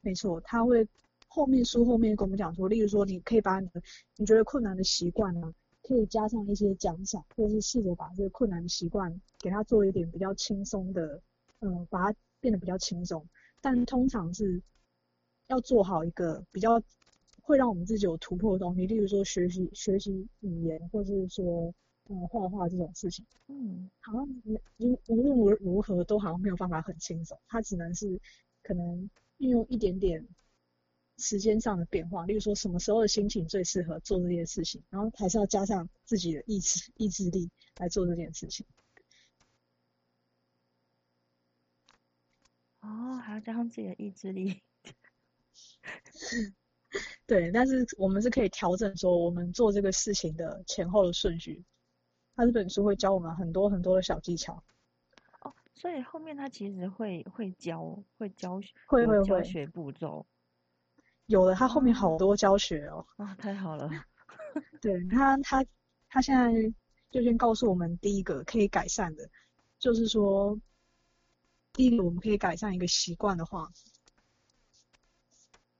[0.00, 0.86] 没错，他会
[1.28, 3.82] 后面书后面跟我们讲说，例如说你可以把你的
[4.16, 11.20] 你觉得困难的习惯呢，可以加上一些奖赏，或者是试着把这个困难的习惯给他做一点比较轻松的，
[11.60, 13.26] 嗯，把它变得比较轻松。
[13.60, 14.62] 但通常是。
[15.48, 16.82] 要做好一个比较
[17.42, 21.72] 会让我们自己有突破的东西，例如说学习学习语言，或者是说
[22.08, 23.24] 嗯画画这种事情。
[23.46, 24.28] 嗯，好像
[24.78, 28.20] 无无论如如何都好像没有办法很轻松，它只能是
[28.62, 30.26] 可能运用一点点
[31.18, 38.66] 时间上的变化，例如说什么时候的心情最适合做这件事情，然后还是要加上自己的意志意志力来做这件事情。
[42.80, 44.60] 哦，还要加上自己的意志力。
[47.26, 51.64] 对，但是我们是可以调整说我们做这个事情的前后的顺序。
[52.34, 54.62] 他这本书会教我们很多很多的小技巧。
[55.40, 60.26] 哦，所以后面他其实会会教会教会会教学步骤。
[61.26, 63.06] 有了，他后面好多教学哦。
[63.16, 63.90] 啊，太好了。
[64.80, 65.64] 对他他
[66.08, 66.52] 他现在
[67.10, 69.28] 就先告诉我们第一个可以改善的，
[69.78, 70.58] 就是说
[71.72, 73.70] 第一个我们可以改善一个习惯的话。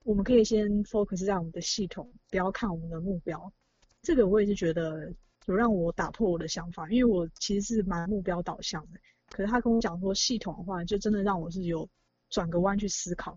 [0.06, 3.52] 我们可以先 focus 在我们的系统，不要看我们的目标。
[4.02, 5.12] 这个我也是觉得
[5.46, 9.00] 有让我打破我的想法，因为我其实是蛮目标导向的。
[9.30, 11.88] 可是他跟我讲说系统的话，就真的让我是有
[12.30, 13.36] 转个弯去思考。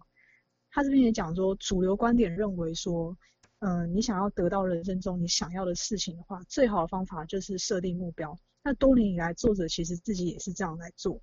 [0.69, 3.17] 他这边也讲说，主流观点认为说，
[3.61, 8.37] 嗯，你想要得到人生中你想要的事情的话，最好的方法就是设定目标。
[8.63, 11.19] 那多年以来，作者其实自己也是这样来做。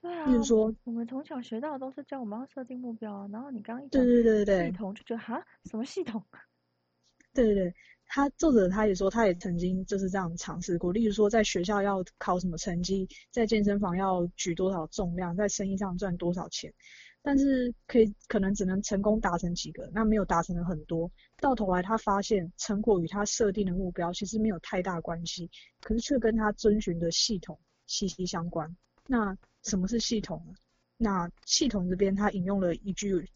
[0.00, 6.24] 对啊，例如说，我们从小学到的都是教我们要设定目标啊，然后你刚刚一对讲对对对系统，就觉得哈，什么系统？
[7.34, 7.74] 对对对，
[8.06, 10.92] 他作者他也说，他也曾经就是这样尝试过。
[10.92, 16.72] 例如说，在学校要考什么成绩，在健身房要举多少重量，在生意上赚多少钱，
[17.20, 21.10] 但是可以可能只能成功达成几个，那没有达成的很多。
[21.40, 28.76] 到头来，他发现成果与他设定的目标其实没有太大关系，可是却跟他遵循的系统息息相关。
[29.06, 30.54] 那什么是系统？
[30.96, 33.28] 那系统这边他引用了一句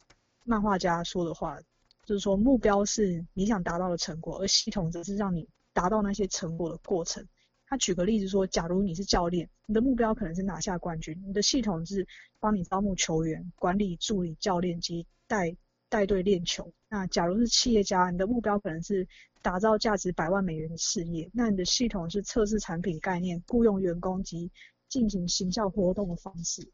[0.45, 1.61] 漫画家说的话，
[2.05, 7.27] 就是说目标是你想达到的成果，而系统则是让你达到那些成果的过程。
[7.67, 12.07] 他举个例子说，假如你是教练，你的目标可能是拿下冠军，你的系统是
[12.41, 15.57] 帮你招募球员、管理助理教练及带
[15.89, 16.71] 带队练球。
[16.89, 19.09] 那假如是企业家，你的目标可能是
[19.41, 24.51] 打造价值百万美元的事业，那你的系统是测试产品概念、雇佣员工及
[24.93, 26.71] 进行行销活动的方式。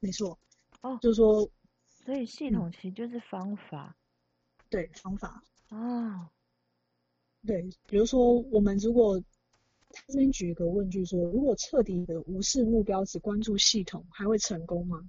[0.00, 0.38] 没错，
[0.80, 1.50] 哦，就是说
[2.06, 3.94] 所以系嗯统其实就是方法
[4.70, 5.44] 对方法。
[5.68, 6.30] 啊，
[7.46, 9.20] 对，比如说我们如果
[9.90, 15.06] 他这边举一个问句说，如果彻底的无视目标，只关注系统，还会成功吗？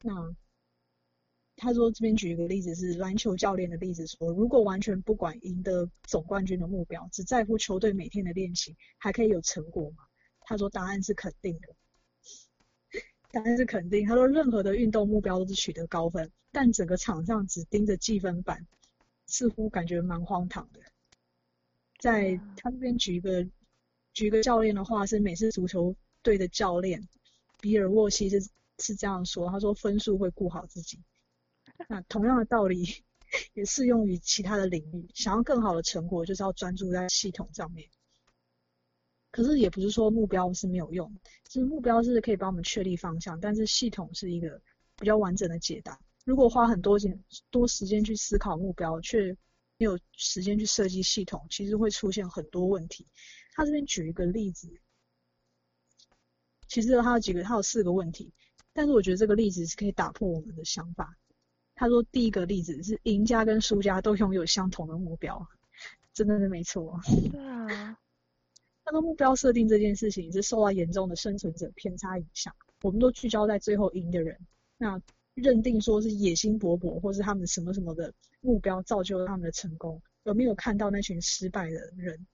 [0.00, 0.34] 那
[1.56, 10.04] 他说这边举一个例子是篮球教练的例子说，如果完全不管赢得总冠军的目标，只在乎球队每天的练习，还可以有成果吗？
[10.40, 13.00] 他说答案是肯定的。
[13.32, 14.06] 答案是肯定。
[14.06, 18.66] 他说，任何的运动目标都是取得高分，但整个场上只盯着计分板，
[19.26, 20.80] 似乎感觉蛮荒唐的。
[21.98, 23.46] 在他这边举一个
[24.12, 27.08] 举一个教练的话，是美式足球队的教练
[27.60, 28.40] 比尔沃西是
[28.78, 31.00] 是这样说，他说分数会顾好自己。
[31.88, 33.04] 那同样的道理
[33.54, 37.88] 也适用于其他的领域，想要更好的成果，就是要专注在系统上面。
[39.30, 41.14] 可是也不是说目标是没有用，
[41.48, 44.60] 就是目标是可以帮我们确立方向，但是系统是一个
[44.96, 46.00] 比较完整的解答。
[46.24, 49.36] 如果花很多钱多时间去思考目标，却
[49.76, 53.06] 没有时间去设计系统，其实会出现很多问题。
[53.52, 54.68] 他这边举一个例子，
[56.66, 58.32] 其实他有几个，他有四个问题，
[58.72, 61.14] 但是我觉得这个例子是可以打破我们的想法。
[61.76, 65.46] 他说第一个例子是赢家跟输家都拥有相同的目标，
[66.12, 66.98] 真的是没错。
[67.30, 67.96] 对啊，
[68.82, 74.38] 他说目标设定这件事情是受到严重的生存者偏差影响，我们都聚焦在最后赢的人，
[74.78, 75.00] 那
[75.34, 82.26] 认定说是野心勃勃或是他们什么什么的目标造就了他们的成功，有没有看到那群失败的人？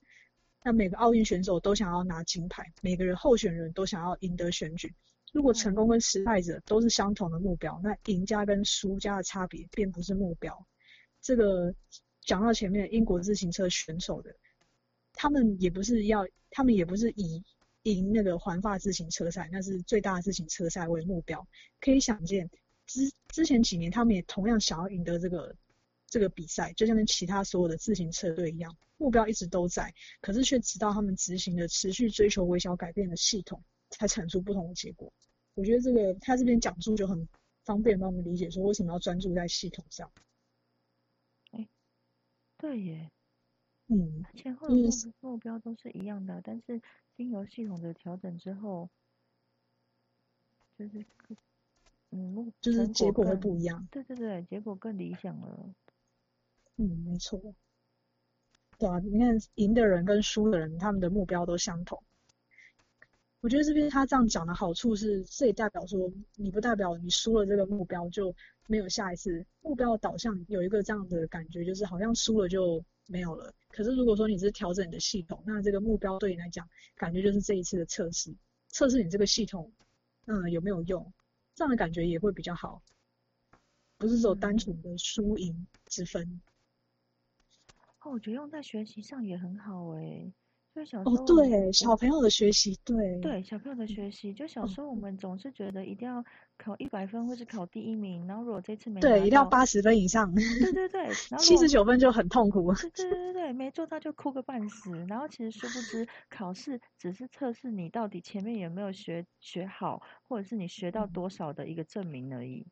[0.65, 4.95] 那每个奥运选手都想要拿金牌，每个人候选人都想要赢得选举。
[5.33, 10.67] 如果成功跟失败者都是相同的目标，那赢家跟输家的差别便不是目标。
[11.23, 11.75] 这个
[12.21, 14.35] 讲到前面英国自行车选手的，
[15.15, 17.43] 他们也不是要，他们也不是以
[17.85, 21.47] 赢那个环法自行车赛，那是最大的自行车赛为目标。
[21.81, 22.51] 可以想见，
[22.87, 25.57] 之之前几年他们也同样想要赢得这个
[26.09, 35.13] 这个比赛，就像跟其他所有的自行车队一样，目标一直都在，可是却直到他们执行的持续追求微小改变的系统，才产出不同的结果。
[35.55, 37.29] 我觉得这个他这边讲述就很
[37.65, 40.11] 方便帮我们理解，说为什么要专注在系统上。
[42.59, 43.11] 对耶，
[43.89, 44.89] 嗯，前后的目
[45.21, 46.81] 目标都是一样的，但是
[47.17, 48.89] 经由系统的调整之后，
[50.79, 51.05] 就是
[52.11, 53.89] 嗯目就是结果会不一样。
[53.91, 55.75] 对对对，结果更理想了。
[56.77, 57.41] 嗯，没错。
[58.79, 62.01] 对啊，你看赢的人跟输的人，他们的目标都相同。
[63.43, 68.33] 我觉得这边他这样讲的好处是，这也代表说，你不代表你输了这个目标就
[68.69, 69.45] 没有下一次。
[69.63, 73.53] 目标导向有一个这样的感觉，就是好像输了就没有了。
[73.69, 78.33] 可是如果说你是调整你的系统，那这个目标对你来讲，感觉就是这一次的测试，
[78.69, 79.73] 测试你这个系统，
[80.27, 81.13] 嗯，有没有用，
[81.57, 82.81] 这样的感觉也会比较好，
[83.99, 86.41] 不是只有单纯的输赢之分。
[88.03, 89.89] 哦，我觉得用在学习上也很好
[90.75, 90.81] 诶。
[90.81, 96.25] 就小时候哦，对，小朋友的学习，对，对小朋友的学习，就小嗯时候我们总是觉得一定要
[96.57, 102.73] 考一百分或是考第一名，然后如果这次没对，一定要到八十分以上，对对对，然后七十九分就很痛苦。
[102.81, 104.91] 对对对对，没做到就哭个半死。
[105.09, 112.67] 然后其实殊不知， 考试只是测试你到底前面有没有学学好，或者是你学到嗯多少的一个证明而已。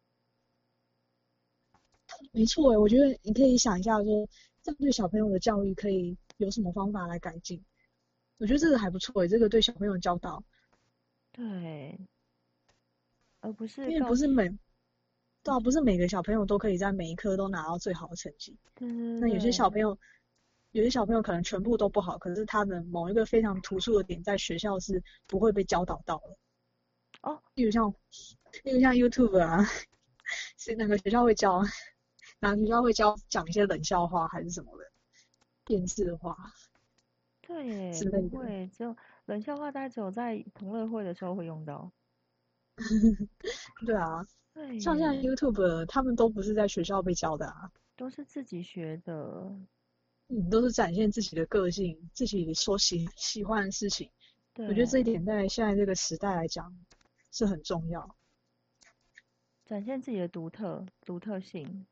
[2.32, 4.28] 没错，我觉得你可以想一下说，
[4.62, 7.62] 这样对小朋友的教育可以有什么方法来改进？
[8.40, 10.42] 我觉得这个还不错诶，这个对小朋友教导，
[11.30, 12.00] 对，
[13.40, 14.48] 而不是因为不是每，
[15.42, 18.56] 对啊，不是每个小朋友都可以在每一科都拿到最好的成绩。
[18.74, 19.98] 对对那有些小朋友友，
[20.72, 26.38] 有些小朋友可能全部都不好，可是他的某一个非常突出的点，在学校是不会被教导到的。
[27.20, 27.94] 哦，例如像，
[28.64, 29.62] 例如像 YouTube 啊，
[30.56, 31.62] 是哪个学校会教？
[32.38, 34.84] 哪个学校会教讲一些冷笑话还是什么的？
[35.66, 36.34] 电视化？
[37.50, 41.90] 对 耶，之类的不会，只有冷笑话，大概只有在同乐会的时候会用到。
[43.84, 49.52] 对啊，对像现在，YouTube 他们都不是在学校被教的啊，都是自己学的。
[50.28, 54.08] 嗯，都是展现自己的个性，自己所喜喜欢的事情。
[54.54, 56.72] 对，我觉得这一点在现在这个时代来讲
[57.32, 58.16] 是很重要。
[59.64, 61.84] 展现自己的独特独特性。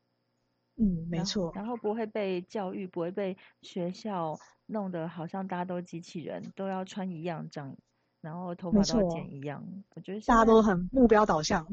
[0.79, 7.75] 嗯，没然后错，然后不会被教育，不会被学校弄得好像大家都机器人，都要穿一样，长，
[8.21, 9.61] 然后头没发都要，剪一样。
[9.95, 11.65] 我觉得大家都很目标导向，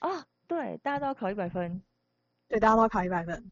[0.00, 1.80] 啊，对，大家都要考一百分。
[2.48, 3.50] 对，大家都要考一百分。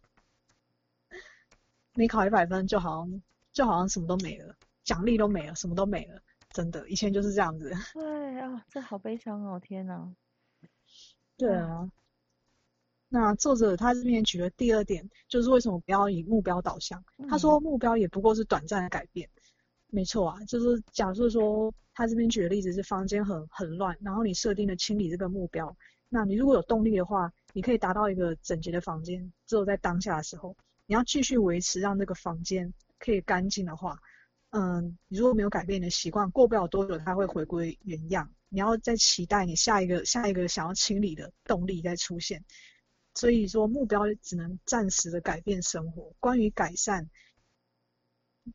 [1.94, 7.70] 你考一百分就好像就好像什么都没了，奖励都没了，什么都没了，真的，以前就是这样子。
[7.92, 10.12] 对啊，这好悲伤哦，天哪！
[11.36, 11.90] 对啊，啊，
[13.14, 17.04] 那作者他这边举了第二点，就是为什么不要以目标导向。
[17.28, 19.28] 他嗯说目标也不过是短暂的改变，
[19.88, 25.76] 没错啊，就是假设说他这边举的例子是房间很很乱，然后你设定了清理这个目标，
[26.08, 33.98] 那你如果有动力的话，你可以达到一个整洁的房间，只有在当下的时候，你要继续维持让这个房间可以干净的话，
[34.52, 38.30] 嗯，你如果没有改变你的习惯，过不了多久它会回归原样。
[38.48, 42.42] 你要再期待你下一个下一个想要清理的动力再出现。
[43.14, 46.12] 所以说目标只能暂时的改变生活。
[46.18, 47.10] 关于改善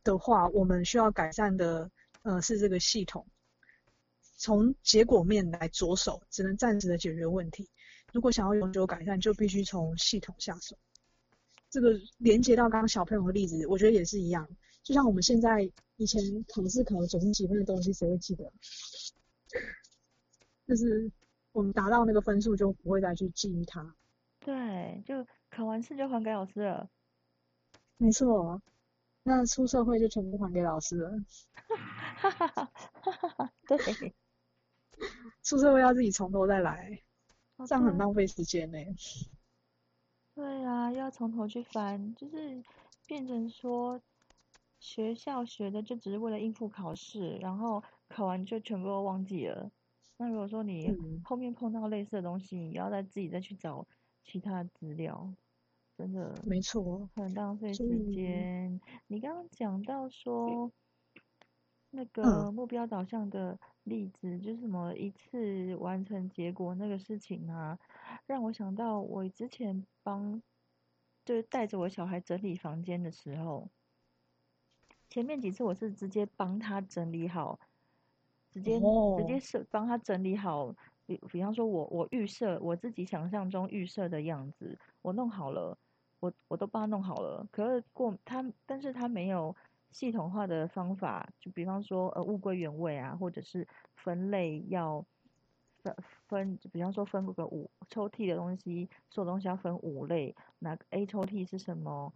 [0.02, 1.90] 的话，我们需要改善的
[2.22, 3.26] 呃是这个系统，
[4.36, 7.68] 从结果面来着手，只能暂时的解决问题。
[8.12, 10.76] 如果想要永久改善，就必须从系统下手。
[11.70, 14.48] 这个连接到刚刚小朋友的例子，我觉得也是一样。
[14.82, 18.50] 就像我们现在以前考试考九十几分的东西，谁会记得？
[20.66, 21.10] 就是
[21.52, 23.94] 我们达到那个分数，就不会再去记忆它。
[24.40, 26.88] 对，就考完试就还给老师了。
[27.96, 28.62] 没错，
[29.24, 31.10] 那出社会就全部还给老师了。
[31.54, 32.66] 哈哈哈
[33.02, 33.52] 哈哈哈！
[33.66, 34.14] 对，
[35.42, 37.00] 出社会要自己从头再来，
[37.56, 38.78] 哦这样很浪费时间呢。
[40.34, 42.62] 对啊，要从头去翻，就是
[43.06, 44.00] 变成说
[44.78, 49.70] 学校学的就只是为了应付考试，然后考完就全部都忘记了。
[50.16, 53.86] 那如果说你嗯，后面碰到类似的东西，你要再自己再去找
[54.28, 55.32] 其他的资料，
[55.96, 58.80] 真的没错，很浪费时间。
[59.06, 60.70] 你刚刚讲到说
[61.90, 67.78] 那嗯个目标导向的例子，就是什么一次完成结果那个事情啊，
[68.26, 70.42] 让我想到我之前帮，
[71.24, 73.70] 就是带着我小孩整理房间的时候，
[75.08, 77.58] 前面几次我是直接帮他整理好，
[78.50, 78.78] 直接
[79.16, 80.74] 直接是，帮他整理好，
[81.08, 85.76] 比比方说我我预设我自己想象中预设的样子，我弄好了，
[86.20, 89.56] 我我都帮他弄好了，可是过他，但是他没有
[89.90, 93.66] 系统化的方法，就比方说呃物归原位啊，或者是
[93.96, 95.02] 分类要
[95.82, 95.96] 分
[96.28, 102.12] 分，就比方说分个五抽屉的东西，所有东西要分五类，哪个 A 抽屉是什么？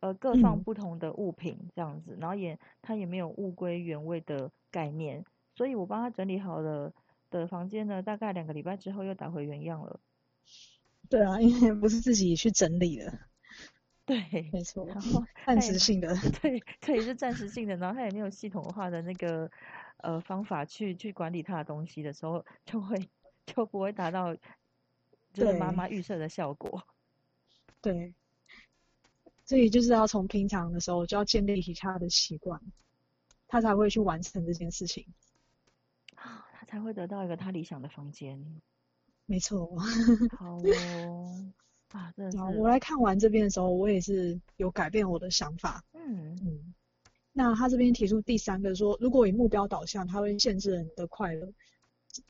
[0.00, 5.24] 呃，各放嗯，不同的物品这样子，然后也他也没有物归原位的概念，
[5.56, 6.92] 所以我帮他整理好了
[7.30, 10.00] 的房间呢，大概两个礼拜之后又打回原样了。
[11.08, 13.18] 对啊，因为不是自己去整理的，
[14.04, 19.50] 对，没错，然后暂时性的， 对，这也是暂时性的，然后他也没有系统化的那个
[19.98, 23.08] 呃方法去去管理他的东西的时候，就会
[23.46, 24.34] 就不会达到
[25.32, 26.82] 就是妈妈预设的效果。
[27.80, 28.14] 对，
[29.44, 32.60] 所以就是要从平常的时候就要建立起他的习惯，
[33.48, 35.06] 他才会去完成这件事情。
[36.70, 38.38] 才会得到一个他理想的房间。
[39.26, 39.66] 没错，
[40.38, 41.52] 好哦，
[41.88, 45.82] 啊，真的啊，是，我来看完这边的时候，我也是有改变我的想法。
[45.94, 46.74] 嗯嗯，
[47.32, 51.52] 那他这边提出第三个说，如果以目标导向，他会限制了你的快乐。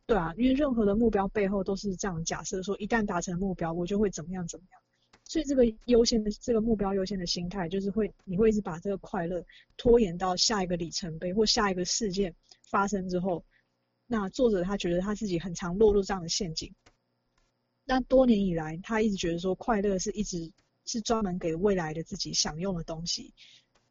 [0.06, 4.80] 对啊，因为任何的目标背后都是这样假设说，一旦达成目标，我就会怎么样怎么样。
[5.24, 9.44] 所以这个优先的这个目标优先的心态，就是会你会一直把这个快乐
[9.76, 12.34] 拖延到下一个里程碑或下一个事件
[12.70, 13.44] 发生之后。
[14.12, 16.74] 那作者他觉得他自己很常落入这样的陷阱。
[17.84, 20.50] 那多年以来，他一直觉得说快乐是一直
[20.84, 23.32] 是专门给未来的自己享用的东西。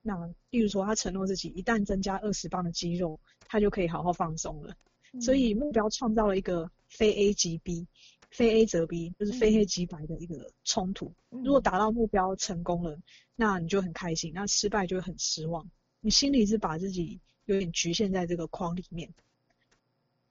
[0.01, 3.17] 那例如说，他承诺自己一旦增加二十磅的肌肉，
[3.47, 4.75] 他就可以好好放松了。
[5.21, 7.87] 所以嗯目标创造了一个非 A 即 B，
[8.29, 11.13] 非 A 则 B，就是非黑即白的一个冲突。
[11.29, 12.99] 如果达到目标成功了，
[13.37, 15.65] 那你就很开心；那失败就会很失望。
[16.01, 19.13] 你心里是把自己有点局限在这个框里面。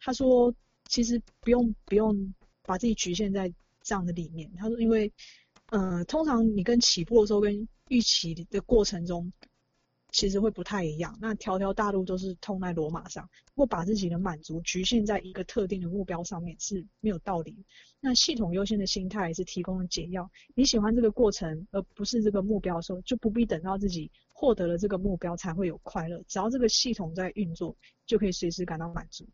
[0.09, 0.55] 他说，
[0.87, 3.53] 其实不用不用把自己局限在
[3.83, 4.51] 这样的里面。
[4.57, 5.13] 他说，因为，
[5.67, 9.31] 呃，通常你跟起步的时候跟预期的过程中。
[10.11, 11.15] 其实会不太一样。
[11.21, 17.55] 那条条大路都是通在罗马上，如果把自己的满足局限在一个特定的目标上面是没有道理。
[18.01, 20.29] 那系统优先的心态是提供了解药。
[20.55, 26.25] 你喜欢这个过程，而不是这个目标的时候，就不必等到自己获得了这个目标才会有快乐。
[26.27, 29.29] 只要这个系统在运作，就可以随时感到满足。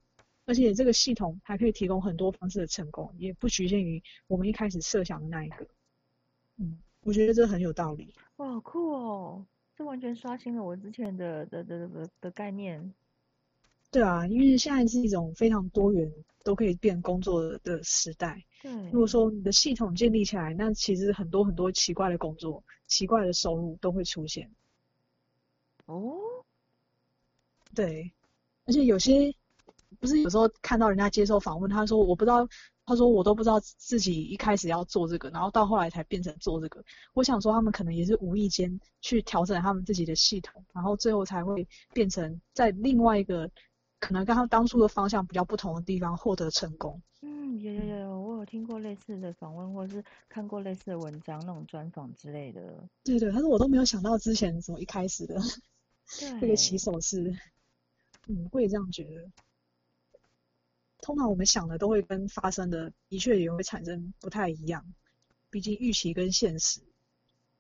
[0.47, 5.67] 而且这个系统还可以提供很多方式的成功，也不局限于我们一开始设想的那一个。
[6.59, 8.15] 嗯，我觉得这很有道理。
[8.37, 9.47] 哇，好酷哦！
[9.77, 12.93] 这完全刷新了我之前的的的的的概念。
[13.91, 18.45] 对啊，因为现在是一种非常多元，都可以变工作的时代。
[18.61, 18.73] 对。
[18.91, 24.51] 如果说你的系统建立起来，那其实很多很多奇怪的工作、奇怪的收入都会出现。
[25.87, 26.17] 哦。
[27.75, 28.13] 对，
[28.67, 29.35] 而且有些
[30.05, 32.47] 不是有时候看到人家接受访问，他说我不知道。
[32.87, 36.85] 他说：“我都不知道自己一开始要做这个，然后到后来才变成做这个。
[37.15, 43.51] 我想说，他们可能也是无意间去调整他们自己的系统，然后最后才会变成在另外一个
[44.01, 52.87] 可能跟他当初的方向比较不同的地方获得成功。”嗯，有有有，我有听过类似的访问，或者是看过类似的文章，那种专访之类的。
[53.03, 55.41] 对对，他说我都没有想到之前怎么一开始的
[56.39, 57.35] 这个起手是，
[58.29, 59.27] 嗯，会这样觉得。
[61.05, 64.83] 通常我们想的都会跟发生的的确也会产生不太一样，
[65.51, 66.81] 毕竟预期跟现实，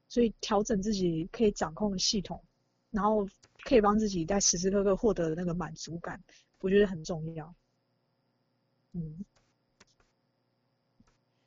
[0.08, 2.42] 所以调整自己可以掌控的系统，
[2.90, 3.28] 然后
[3.62, 6.24] 可以帮自己在时时刻刻获得的那个满足感，
[6.60, 7.54] 我觉得很重要。
[8.92, 9.26] 嗯，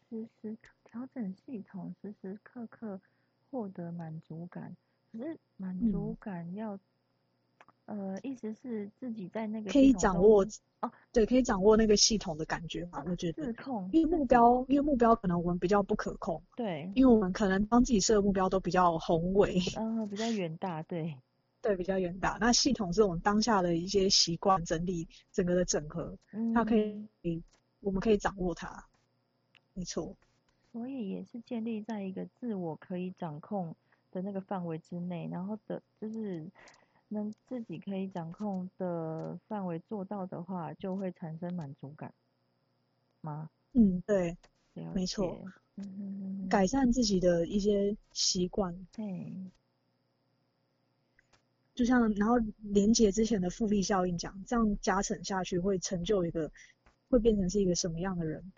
[0.08, 3.02] 时时调整系统，时时刻刻
[3.50, 4.78] 获得满足感，
[5.12, 6.80] 可是满足感要。
[7.88, 10.46] 呃，意思是自己在那个可以掌握
[10.82, 13.02] 哦，对，可以掌握那个系统的感觉嘛？
[13.08, 21.18] 我觉得自控，因为目标，因为目标可能我们比较不可控，对，因为我们可能帮自己设的目标都比较宏伟，嗯，比较远大，对，
[21.62, 22.38] 对，比较远大。
[22.42, 26.18] 那系统是我们当下的一些习惯整理，整个的整合，
[26.54, 26.76] 它可
[27.22, 27.42] 以，
[27.80, 28.86] 我们可以掌握它，
[29.74, 30.14] 没错。
[30.74, 33.74] 所以也是建立在一个自我可以掌控
[34.12, 36.46] 的那个范围之内，然后的，就是。
[37.10, 42.14] 能自己可以掌控的范围做到的话，就会产生满足感
[43.22, 43.50] 吗？
[43.74, 44.38] 嗯，对，
[44.94, 45.44] 没错。
[45.76, 48.88] 嗯改善自己的一些习惯。
[48.92, 49.34] 对。
[51.76, 56.52] 就像然后连接之前的复利效应讲，这样加成下去会成就一个，
[57.10, 58.52] 会变成是一个什么样的人？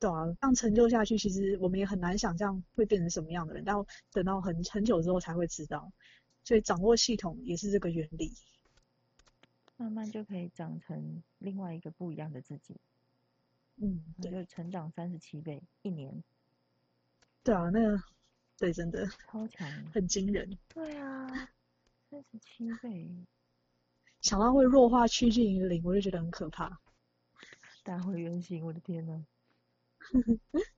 [0.00, 3.76] 对啊，这样成就下去，其实我们也很难想象会变成什么样的人，但
[4.12, 5.92] 等到很很久之后才会知道。
[6.48, 8.32] 所以掌握系统也是这个原理，
[9.76, 12.80] 慢慢就可以长成另外一个不一样的自己。
[13.76, 16.24] 嗯，就成长三十七倍一年。
[17.44, 18.02] 对啊，那个
[18.56, 20.56] 对，真的超强，很惊人。
[20.68, 21.28] 对啊，
[22.08, 23.10] 三十七倍，
[24.22, 26.80] 想到会弱化趋近于零，我就觉得很可怕。
[27.82, 29.26] 打回原形，我的天呐。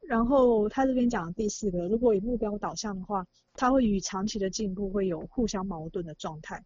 [0.00, 6.64] 然后他这边讲的第四个，如果以目标导向的话，他会与长期的进步会有互相矛盾的状态。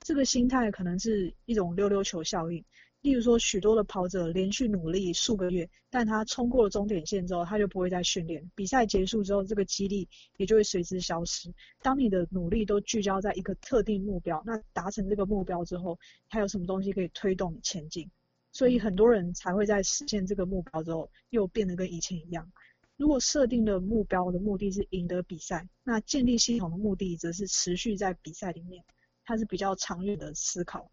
[0.00, 2.64] 这个心态可能是一种溜溜球效应。
[3.00, 8.50] 例如说，许多的跑者连续努力数个月，但他冲过了终点线之后，他就不会再训练。
[8.56, 11.54] 比赛结束之后，这个激励也就会随之消失。
[11.80, 15.96] 当你的努力都聚焦在一个特定目标，那达成这个目标之后，
[16.26, 18.10] 还有什么东西可以推动你前进？
[18.58, 22.50] 所以很多人才会在实现这个目标之后，又变得跟以前一样。
[22.96, 28.84] 如果设定的目标的目的是赢得比赛，那建立系统的目的则是持续在比赛里面，
[29.24, 30.90] 它是比较长远的思考。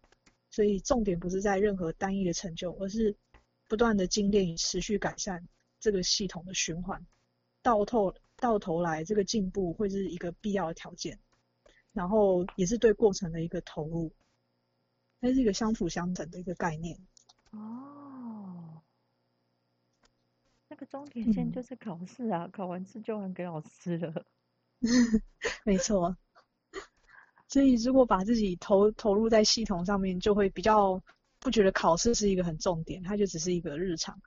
[0.48, 3.16] 所以重点不是在任何单一的成就，而是
[3.66, 5.48] 不断的精炼与持续改善
[5.80, 7.04] 这个系统的循环。
[7.62, 11.18] 到头到头来，这个进步会是一个必要的条件，
[11.92, 14.12] 然后也是对过程的一个投入，
[15.20, 16.96] 它是一个相辅相成的一个概念。
[17.52, 18.82] 哦，
[20.68, 24.26] 那个终点线就是考试啊，考完试就还给老师了。
[25.64, 26.16] 没错，
[27.48, 31.02] 所以如果把自己投投入在系统上面，就会比较
[31.38, 34.20] 不觉得考试是一个很重点，它就只是一个日常。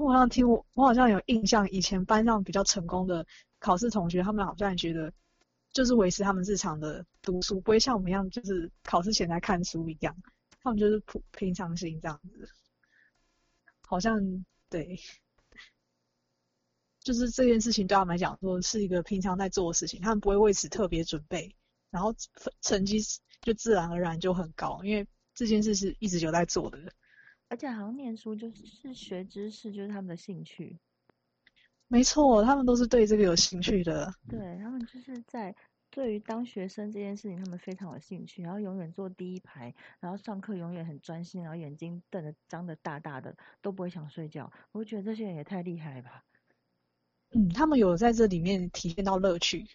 [0.00, 3.24] 我好像听我，我好像有印象，以前班上比较成功的
[3.60, 5.12] 考试同学，他们好像觉得
[5.72, 10.16] 就是维持他们日常的读书，不会像我们一样，就是考试前来看书一样，
[10.62, 12.48] 他们就是普平常心这样子。
[13.92, 14.18] 好像
[14.70, 14.98] 对，
[17.00, 21.54] 就是这件事情对他们来讲说是一个平常在做的事情，他们不会为此特别准备，
[21.90, 22.14] 然后
[22.62, 22.96] 成绩
[23.42, 26.78] 就自然而然就很高，因为这件事是一直有在做的。
[27.48, 30.78] 而且好像念书就是学知识，就是他们的兴趣。
[31.86, 34.10] 没错，他们都是对这个有兴趣的。
[34.26, 35.54] 对他们就是在
[35.92, 44.50] 对于当学生这件事情，他们非常有兴趣，然后永远坐第一排，然后上课永远很专心，然后眼睛瞪得张得大大的，都不会想睡觉。
[44.72, 46.24] 我觉得这些人也太厉害了吧。
[47.32, 49.66] 嗯，他们有在这里面体验到乐趣。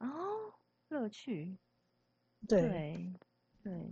[0.00, 0.06] 哦，
[0.90, 1.56] 乐趣。
[2.46, 3.14] 对
[3.62, 3.90] 对，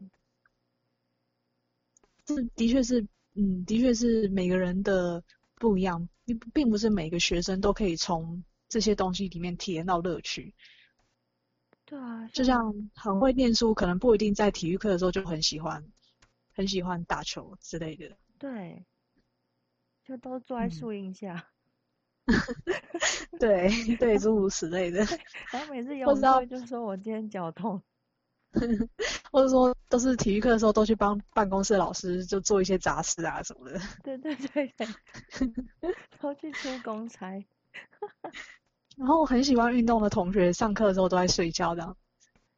[2.26, 3.00] 这的确是，
[3.34, 5.24] 嗯，的确是每个人的
[5.56, 6.06] 不一样。
[6.24, 10.54] 并并不是每个学生都可以从这些东西里面体验到乐趣。
[11.92, 15.84] 对啊，就像很会念书，可能不一定在体育课的时候就很喜欢，
[16.54, 18.16] 很喜欢打球之类的。
[18.38, 18.82] 对，
[20.02, 21.48] 就都坐在树荫下。
[23.38, 25.04] 对对，诸如此类的。
[25.52, 27.82] 然后每次有时就说我今天脚痛。
[29.30, 33.78] 或者说，都是体育课的时候，都去帮办公室老师就做一些杂事啊什么的。
[34.02, 34.86] 对对对对，
[36.20, 37.44] 都去出公差。
[38.96, 41.96] 然后很喜欢运动的同学，上课的时候都在睡觉，这样。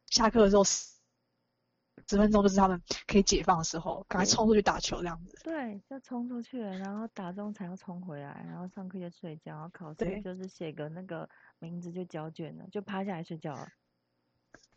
[0.07, 5.37] 下课的时候十分钟就是他们可以解放的时候，赶快冲出去打球这样子。
[5.43, 11.27] 对，就冲出去了，然后打中才要冲回来，然后上课就睡觉，然后考试就是写个那个
[11.59, 13.67] 名字就交卷了，就趴下来睡觉了。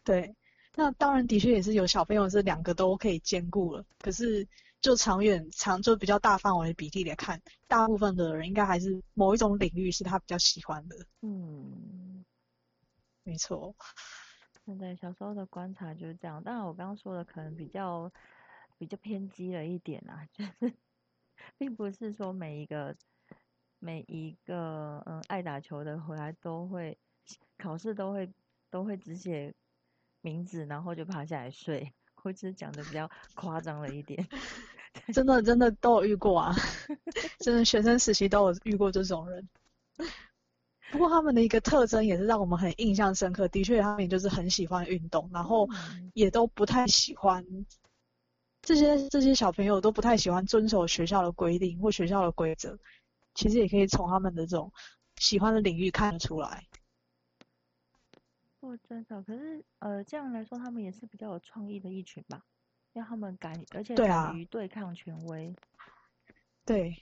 [0.04, 0.34] 对。
[0.74, 3.84] 那当然，的确也是有小朋友是两个都可以兼顾了。
[3.98, 4.46] 可是，
[4.80, 10.96] 就长远长就比较大范围比例来看，大部分的人应该还是某一种领域是他比较喜欢的。
[11.22, 12.24] 嗯，
[13.24, 13.74] 没错。
[14.64, 16.42] 现在小时候的观察就是这样。
[16.42, 18.10] 当然，我刚刚说的可能比较
[18.78, 20.74] 比较偏激了一点啊， 就是
[21.56, 22.94] 并不是说每一个
[23.78, 26.96] 每一个嗯爱打球的回来都会
[27.56, 28.32] 考试都会
[28.70, 29.54] 都会只写。
[30.20, 31.94] 名字，然后就趴下来睡。
[32.22, 34.26] 我只是讲的比较夸张了一点，
[35.14, 36.54] 真的真的都有遇过啊，
[37.40, 39.48] 真的学生时期都有遇过这种人。
[40.90, 45.68] 不过他们的一个特征也是让我们很印象深刻，的确他们就是很喜欢运动，然后
[46.14, 47.44] 也都不太喜欢
[48.62, 52.78] 这些这些小朋友都不太喜欢遵守学校的规定或学校的规则。
[53.34, 54.72] 其实也可以从他们的这种
[55.18, 56.66] 喜欢的领域看得出来。
[58.68, 62.44] 不遵守，可是呃，这样来说，他们也是比较有创意的一群吧，
[62.92, 65.56] 让他们敢，而且敢于对抗权威。
[66.66, 66.94] 对，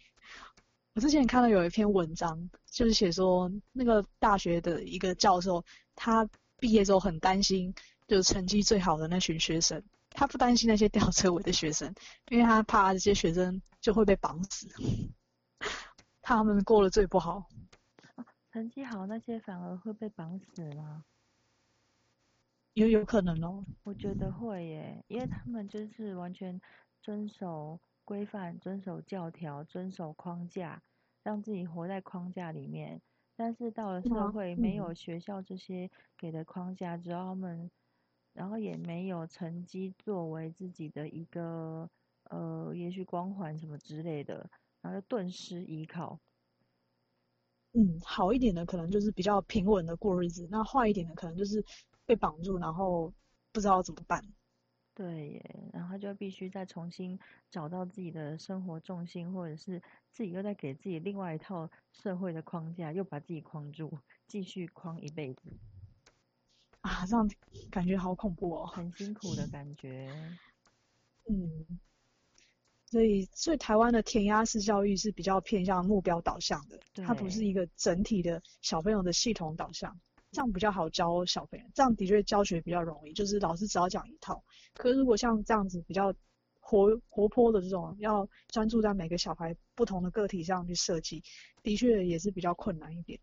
[0.95, 5.65] 我之前看到有一篇文章，就是写说那个大学的一个教授，
[5.97, 6.29] 他
[6.61, 7.75] 毕业之后很担心，
[8.07, 11.93] 就是成绩最好的那群学生，他不担心那些吊车尾的学生，
[12.29, 14.69] 因为他怕这些学生就会被绑死，
[16.23, 17.45] 他们过得最不好。
[18.53, 21.05] 成绩好那些反而会被绑死吗？
[22.77, 26.61] 也有可能哦，我觉得会耶，因为他们就是完全
[27.01, 30.83] 遵守规范、遵守教条、遵守框架，
[31.23, 33.01] 让自己活在框架里面。
[33.35, 37.71] 但是到了社会，没有学校这些给的框架，之后他们，
[38.35, 41.89] 然后也没有成绩作为自己的一个
[42.25, 44.51] 呃，也许光环什么之类的，
[44.83, 46.21] 然后就顿失依靠。
[47.73, 51.65] 嗯，好一点的可能就是比较平稳的过日子，那坏一点的可能就是。
[52.07, 53.13] 被绑住，然后
[53.53, 54.25] 不知道怎么办。
[54.95, 57.19] 对，耶，然后就必须再重新
[57.51, 65.53] 找到自己的生活重心，或者是自己又在给自己另外一套社会的框架，又把自己框住，继续框一辈子。
[66.81, 67.31] 啊，这样
[67.71, 68.67] 感觉好恐怖哦。
[68.67, 70.09] 很辛苦的感觉。
[71.29, 71.81] 嗯。
[72.89, 79.99] 所以，所以台湾的填鸭式教育是比较偏向目标导向的，它不是一个整体的小朋友的系统导向。
[80.33, 84.43] 这样比较好教小朋友，这样的确教学比较容易，就是老师只要讲一套。
[84.75, 86.13] 可是如果像这样子比较
[86.61, 91.23] 活活泼的这种，要专注在每个小孩不同的个体上去设计，
[91.63, 93.19] 的确也是比较困难一点。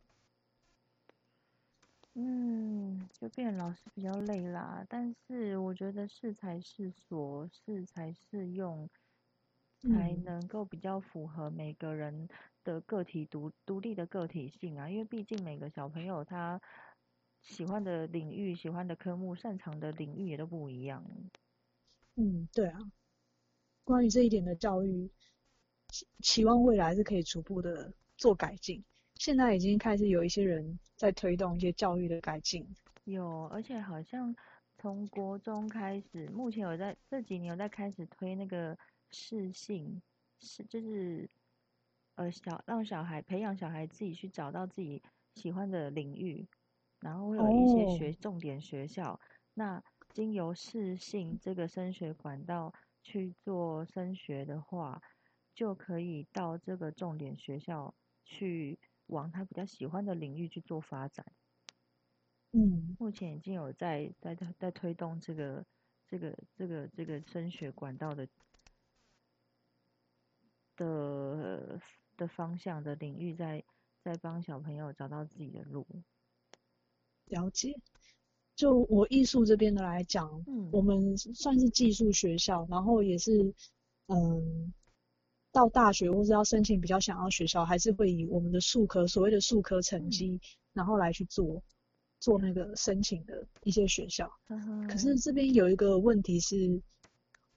[2.16, 4.84] 嗯，就变老师比较累啦。
[4.90, 8.90] 但是我觉得适才适所，适才适用，
[9.82, 12.30] 才能够比较符合每个人
[12.64, 14.90] 的个体独独立的个体性啊。
[14.90, 16.60] 因为毕竟每个小朋友他。
[17.44, 21.06] 喜欢的领域、喜欢的科目、擅长的领域也都不一样。
[22.16, 22.80] 嗯，对啊。
[23.84, 25.12] 关于这一点的教育，
[26.22, 28.84] 期望未来是可以逐步的做改进。
[29.16, 32.66] 现在已经开始有一些人在推动一些教育的改进。
[33.04, 34.34] 有，而且好像
[34.78, 38.78] 从国中开始，目前有在这几年有在开始推那个
[39.12, 40.02] 视性，
[40.40, 41.30] 是就是
[42.16, 45.02] 呃小让小孩培养小孩自己去找到自己
[45.36, 46.48] 喜欢的领域，
[47.04, 49.20] 然后会有一些学重点学校，
[49.54, 49.84] 那
[50.14, 55.02] 经由适性这个升学管道去做升学的话，
[55.54, 57.94] 就可以到这个重点学校
[58.24, 61.26] 去往他比较喜欢的领域去做发展。
[62.52, 65.66] 嗯，目前已经有在在在推动这个
[66.08, 68.28] 这个这个这个升学管道的
[70.78, 71.82] 的
[72.16, 73.64] 的方向的领域，在
[74.02, 75.86] 在帮小朋友找到自己的路。
[77.34, 77.76] 了解。
[78.56, 83.54] 就我艺术这边的来讲，嗯，我们算是技术学校，然后也是
[84.08, 84.72] 嗯，
[85.52, 90.40] 到大学或是要申请比较想要学校，还是会以我们的数科所谓的数科成绩，
[90.72, 91.62] 然后来去做。
[92.20, 96.82] 做那个申请的一些学校，嗯可是这边有一个问题是，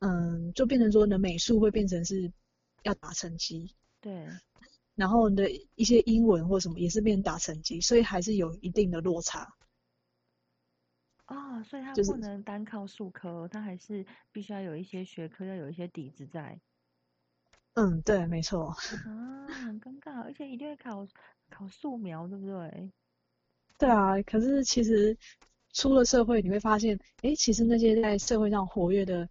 [0.00, 2.32] 嗯，就变成说你的美术会变成是
[2.82, 3.70] 要打成绩，
[4.00, 4.26] 对，
[4.96, 9.54] 然后你的一些英文或什么也是变打成绩，所以还是有一定的落差。
[11.26, 16.58] 啊，所以他不能单靠数科，他还是必须要有一些学科，要有一些底子在。
[17.74, 18.68] 嗯，对，没错。
[18.68, 21.06] 啊，很尴尬，而且一定会考
[21.50, 22.90] 考素描，对不对？
[23.76, 25.14] 对啊，可是其实
[25.72, 29.28] 出了社会，你会发现，哎，其实那些在社会上活跃的，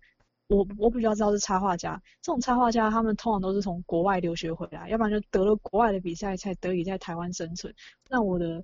[0.47, 1.99] 我我比较知道是插画家。
[2.21, 7.73] 这种插画家，他们通常都是从国外留学回来，要不然就得了国外的比赛，才得以在台湾生存。
[8.09, 8.63] 那我的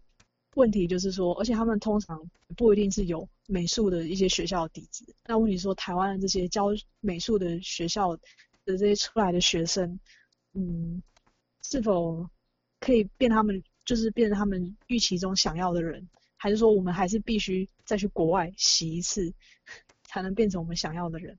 [0.55, 5.05] 问题就是说，而且他们通常不一定是有美术的一些学校底子。
[5.25, 6.67] 那问题说，台湾的这些教
[6.99, 8.21] 美术的学校的
[8.65, 9.99] 这些出来的学生，
[10.53, 11.01] 嗯，
[11.61, 12.29] 是否
[12.79, 13.63] 可以变他们？
[13.83, 19.33] 就是变成他们预期中想要的人，还是说我们还是必须再去国外洗一次，
[20.03, 21.37] 才能变成我们想要的人？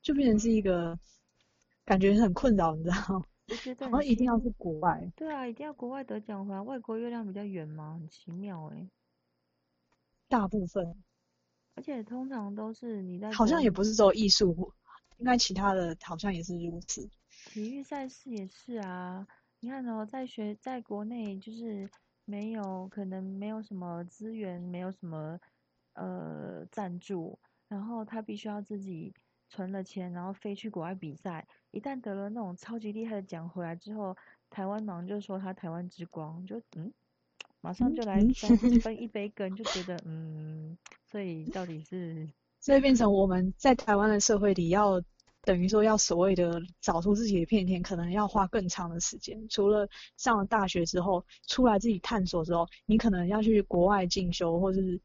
[0.00, 0.96] 就变成是一个
[1.84, 3.24] 感觉很困扰，你知道吗？
[3.78, 5.12] 然后一定要是国外。
[5.14, 7.94] 对啊，一定要国外得奖回来，外国月亮比较圆吗？
[7.94, 8.90] 很奇妙哎。
[10.28, 11.04] 大部分。
[11.76, 13.30] 而且通常都是你在。
[13.30, 14.72] 好像也不是说艺术，
[15.18, 17.08] 应该其他的好像也是如此。
[17.28, 19.26] 体育赛事也是啊。
[19.60, 21.88] 你看哦，在学在国内就是
[22.24, 25.38] 没有可能没有什么资源，没有什么
[25.94, 27.38] 呃赞助，
[27.68, 29.14] 然后他必须要自己
[29.48, 31.46] 存了钱，然后飞去国外比赛。
[31.70, 34.16] 一旦得了那种超级厉害的奖回来之后，
[34.50, 36.92] 台湾忙就说他台湾之光，就嗯，
[37.60, 38.20] 马上就来
[38.82, 42.28] 分一杯羹，就觉得嗯，所以到底是，
[42.60, 45.02] 所以变成我们在台湾的社会里要。
[45.42, 49.48] 等于说要所谓的找出自己的片天，可能要花更长的时间。
[49.48, 55.00] 除了上了大学之后出来自己探索之后，你可能要去国外进修，或是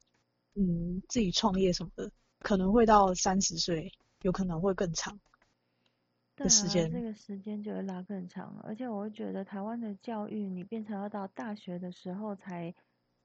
[0.56, 3.92] 嗯自己创业什么的，可能会到三十岁，
[4.24, 5.20] 有可能会更长
[6.42, 6.92] 的时间。
[6.92, 12.74] 这个时间就会拉更长，而且我会觉得台湾的教育，你变成要到大学的时候才。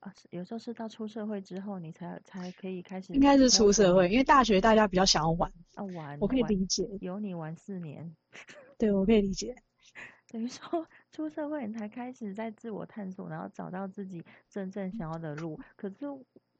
[0.00, 3.14] 啊，有时候是到出社会之后，你才才可以开始。
[3.14, 5.50] 应该是出社会，因为大学大家比较想要玩。
[5.74, 6.86] 啊玩，我可以理解。
[7.00, 8.14] 有你玩四年。
[8.76, 9.54] 对，我可以理解。
[10.28, 15.58] 等于说出社会，你才开始在自我探索，然后找到自己真正想要的路。
[15.76, 15.96] 可是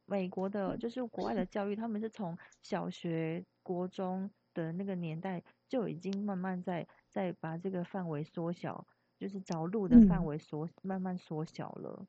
[0.07, 8.87] 美国的，就是国外的教育，他们是从小学、国中的那个年代就已经慢慢在在把这个范围缩小，
[9.19, 12.07] 就是找路的范围缩慢慢缩小了。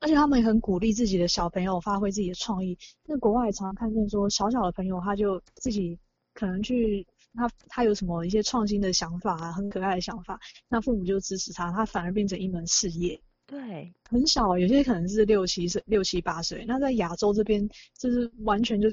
[0.00, 2.78] 而且他们也很鼓励自己的小朋友发挥自己的创意。
[3.04, 5.98] 那国外常常看见说，小小的朋友他就自己
[6.32, 13.20] 可能去，他他有什么一些创新的想法啊，很可爱的想法，那父母就支持他，他反而变成一门事业。
[13.46, 16.64] 对，很小，有些可能是六七岁、六七八岁。
[16.66, 18.88] 那在亚洲这边，就是完全就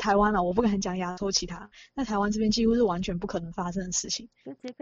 [0.00, 4.28] 台湾了，我不敢讲亚洲其他，那台湾这边几乎是完全不可能发生的事情，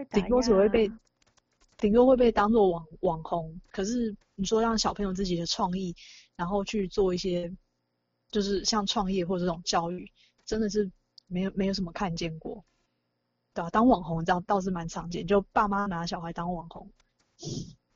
[0.09, 0.89] 顶多只会被。
[1.81, 5.95] 顶多会被当做网网红，可是你说让小朋友自己的创意，
[6.35, 7.49] 然后去做一些，
[8.29, 10.11] 就是像创业或者这种教育，
[10.43, 10.91] 真的是
[11.27, 12.65] 没有没有什么看见过，
[13.53, 13.69] 对吧？
[13.69, 16.91] 当网红这样倒是蛮常见，就爸妈拿小孩当网红。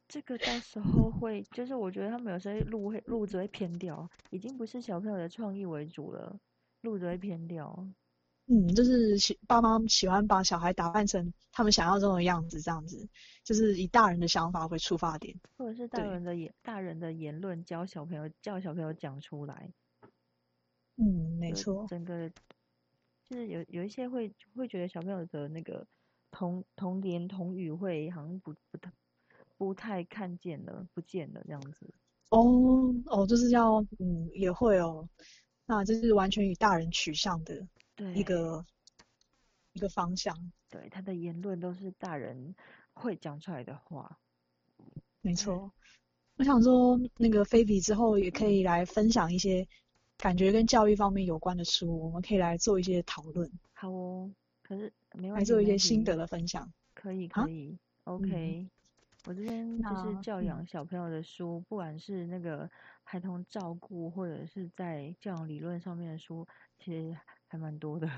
[0.08, 6.40] 这个到时候会，就是我觉得他们有时候路会路子会偏掉，已经不是小朋友的创意为主了，
[6.84, 7.88] 路子会偏掉。
[8.48, 13.08] 嗯，就是喜爸妈喜欢把小孩打扮成他们想要这种样子，这样子，
[13.42, 19.72] 就是以大人的想法为出发点，或者是大人的言大人的言论教小朋友，叫小朋友讲出来。
[20.98, 21.88] 嗯，没错。
[21.88, 22.30] 整个
[23.24, 25.88] 就是有有一些会会觉得小朋友的那个
[26.30, 28.92] 童童言童语会好像不不太
[29.58, 31.90] 不太看见了，不见了这样子。
[32.30, 35.08] 哦哦，就是要嗯也会哦，
[35.78, 37.68] 那这是完全与大人取向的。
[38.16, 38.66] 一个
[39.74, 40.36] 一个方向，
[40.70, 42.56] 对他的言论都是大人
[42.94, 44.18] 会讲出来的话，
[45.22, 45.72] 没错。
[46.38, 49.68] 我想说，那个菲比之后也可以来分享一些
[50.18, 53.50] 感觉跟教育方面有关的书，我们可以来做一些讨论。
[53.74, 54.32] 好哦，
[54.64, 56.68] 可是没关系，来做一些心得的分享。
[56.96, 58.68] 可以可以，OK。
[59.26, 62.70] 我这边就是教养小朋友的书，不管是那个
[63.04, 66.46] 孩童照顾，或者是在教养理论上面的书，
[66.78, 67.18] 其实
[67.48, 68.10] 还蛮多的。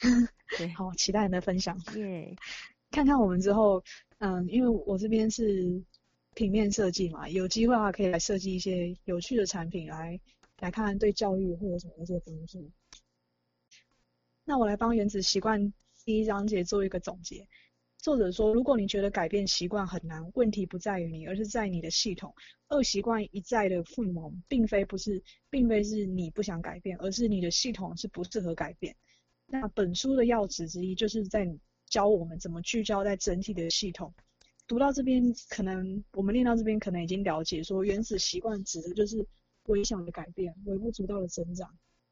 [0.58, 1.78] 对，好，期待你的分享。
[1.94, 2.34] 耶，
[2.90, 3.84] 看看我们之后，
[4.18, 5.80] 嗯，因为我这边是
[6.34, 10.18] 平面设计嘛，有机会的话可以来设计一些有趣的产品，来
[10.58, 12.68] 来看看对教育会有什么一些帮助。
[14.44, 15.72] 那我来帮原子习惯
[16.04, 17.46] 第一章节做一个总结。
[18.02, 22.34] 作者说，如果你觉得改变习惯很难，问题不在于你，而是在你的系统。
[22.70, 28.96] 恶习惯一再的附萌，并非不是，并非是你不想改变，而是你的系统是不适合改变。
[29.46, 31.48] 那本书的要旨之一，就是在
[31.86, 34.12] 教我们怎么聚焦在整体的系统。
[34.66, 39.24] 读到这边，可能我们念到这边，可能已经了解说，原子习惯指的就是
[39.66, 41.70] 微小的改变，微不足道的增长。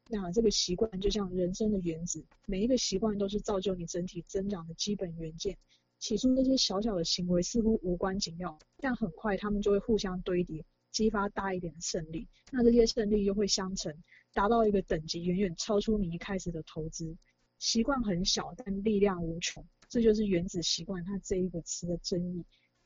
[0.09, 5.57] 那这个习惯就像人生的原子，每一个习惯都是造就你整体增长的基本元件。
[6.01, 12.27] 起初那些小小的行为似乎无关紧要，但很快他们就会互相堆叠，激发大一点的胜利。
[12.51, 13.95] 那这些胜利又会相乘，
[14.33, 17.15] 达到一个等级远远超出你一开始的投资。
[17.59, 22.43] 习惯很小，但力量无穷，这就是原子习惯它这一个词的真意。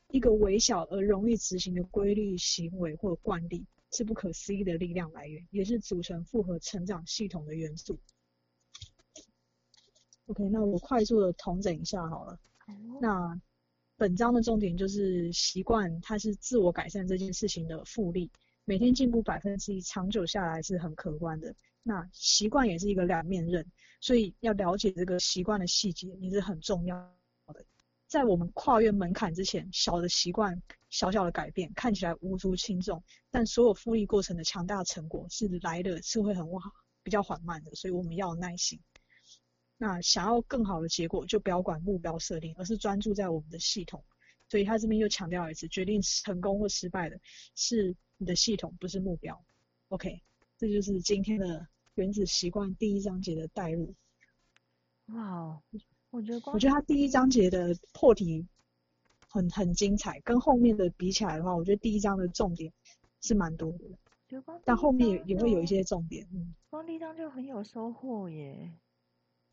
[0.08, 7.98] 一个微小而容易执行的规律行为或惯例，是不可思议的力量来源，也是组成复合成长系统的元素。
[10.26, 12.38] OK，那我快速的统整一下好了。
[13.00, 13.40] 那
[13.96, 18.30] 本章的重点就是习惯，它是自我改善这件事情的复利，
[18.64, 21.54] 每天进步百分之一，长久下来是很可观的。
[21.82, 23.64] 那习惯也是一个两面刃，
[24.00, 26.96] 所以要了解这个习惯的细节也是很重要
[27.54, 27.64] 的。
[28.06, 30.60] 在我们跨越门槛之前，小的习惯、
[30.90, 36.44] 小小的改变看起来无足轻重，但所有复利过程的强大成果是来的是会很
[37.02, 38.80] 比较缓慢的，所以我们要有耐心。
[39.78, 44.02] 那想要更好的结果，就不要管目标设定，而是专注在我们的系统。
[44.48, 47.18] 所以他这边又强调一次，决定成功或失败的
[47.56, 49.44] 是你的系统，不是目标。
[49.88, 50.22] OK，
[50.56, 53.92] 这就是今天的原子习惯第一章节的带入。
[55.06, 55.60] 哇，
[56.10, 58.46] 我觉得我觉得他第一章节的破题
[59.28, 62.72] 很很精彩，跟后面的比起来的话，我觉得第一章的重点
[63.20, 63.84] 是蛮多的。
[64.64, 66.26] 但后面也也会有一些重点。
[66.32, 68.72] 嗯，光第一章就很有收获耶。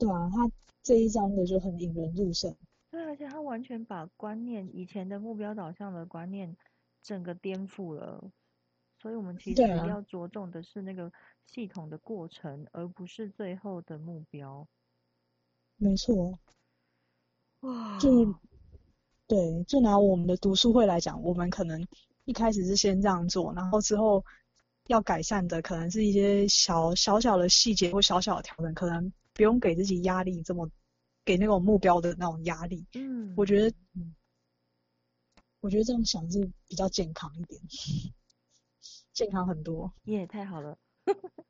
[0.04, 0.51] 对啊，他
[0.82, 2.54] 这一章的就很引人入胜。
[2.91, 6.58] 对，而且他完全把观念以前的目标导向的观念
[7.01, 8.30] 整个颠覆了。
[8.99, 11.12] 所以我们其实要着重的是那个
[11.45, 14.68] 系统的过程，而不是最后的目标。
[15.78, 16.38] 没错。
[17.62, 17.97] 哇。
[17.97, 18.10] 就
[19.26, 21.88] 对，就拿我们的读书会来讲，我们可能
[22.26, 24.26] 一开始是先这样做，然后之后
[24.88, 29.14] 要改善的可能是一些小小小的细节或小小的调整，可能。
[29.34, 30.69] 不用给自己压力，这么
[31.25, 32.86] 给那种目标的那种压力。
[32.93, 34.15] 嗯，我觉得，嗯，
[35.59, 37.61] 我觉得这样想是比较健康一点，
[39.13, 39.93] 健康很多。
[40.05, 40.77] 耶，太好了！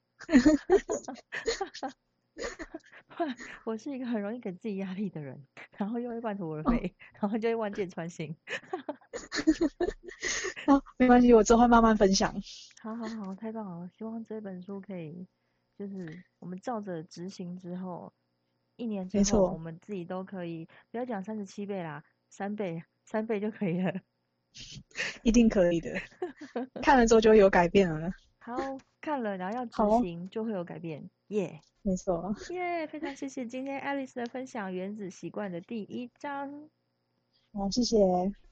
[3.64, 5.46] 我是一个很容易给自己压力的人，
[5.78, 8.36] 然后又会半途而废，然后就会万箭穿心。
[10.66, 12.34] 好， 没关系，我之后会慢慢分享。
[12.82, 13.90] 好好好，太棒了！
[13.96, 15.28] 希望这本书可以。
[15.86, 18.14] 就是我们照着执行之后，
[18.78, 23.94] 一年之后，我们自己都可以不要讲三十七倍啦，三倍，三倍就可以了，
[25.24, 25.92] 一定可以的。
[26.82, 28.10] 看了之后就会有改变了。
[28.40, 28.56] 好，
[29.02, 36.70] 看了然后要执行就会有改变，耶，没错，耶，非常谢谢今天 Alice 的分享，《原子习惯》的第一章。
[37.52, 37.98] 好，谢谢，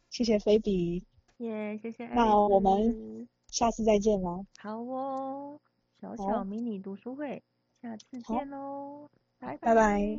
[0.09, 1.05] 谢谢菲比，
[1.37, 2.07] 耶，谢谢。
[2.07, 4.45] 那我们下次再见了。
[4.59, 5.57] 好哦。
[6.01, 7.43] 小小迷你读书会，
[7.79, 9.55] 下次见喽，拜。
[9.57, 10.17] 拜。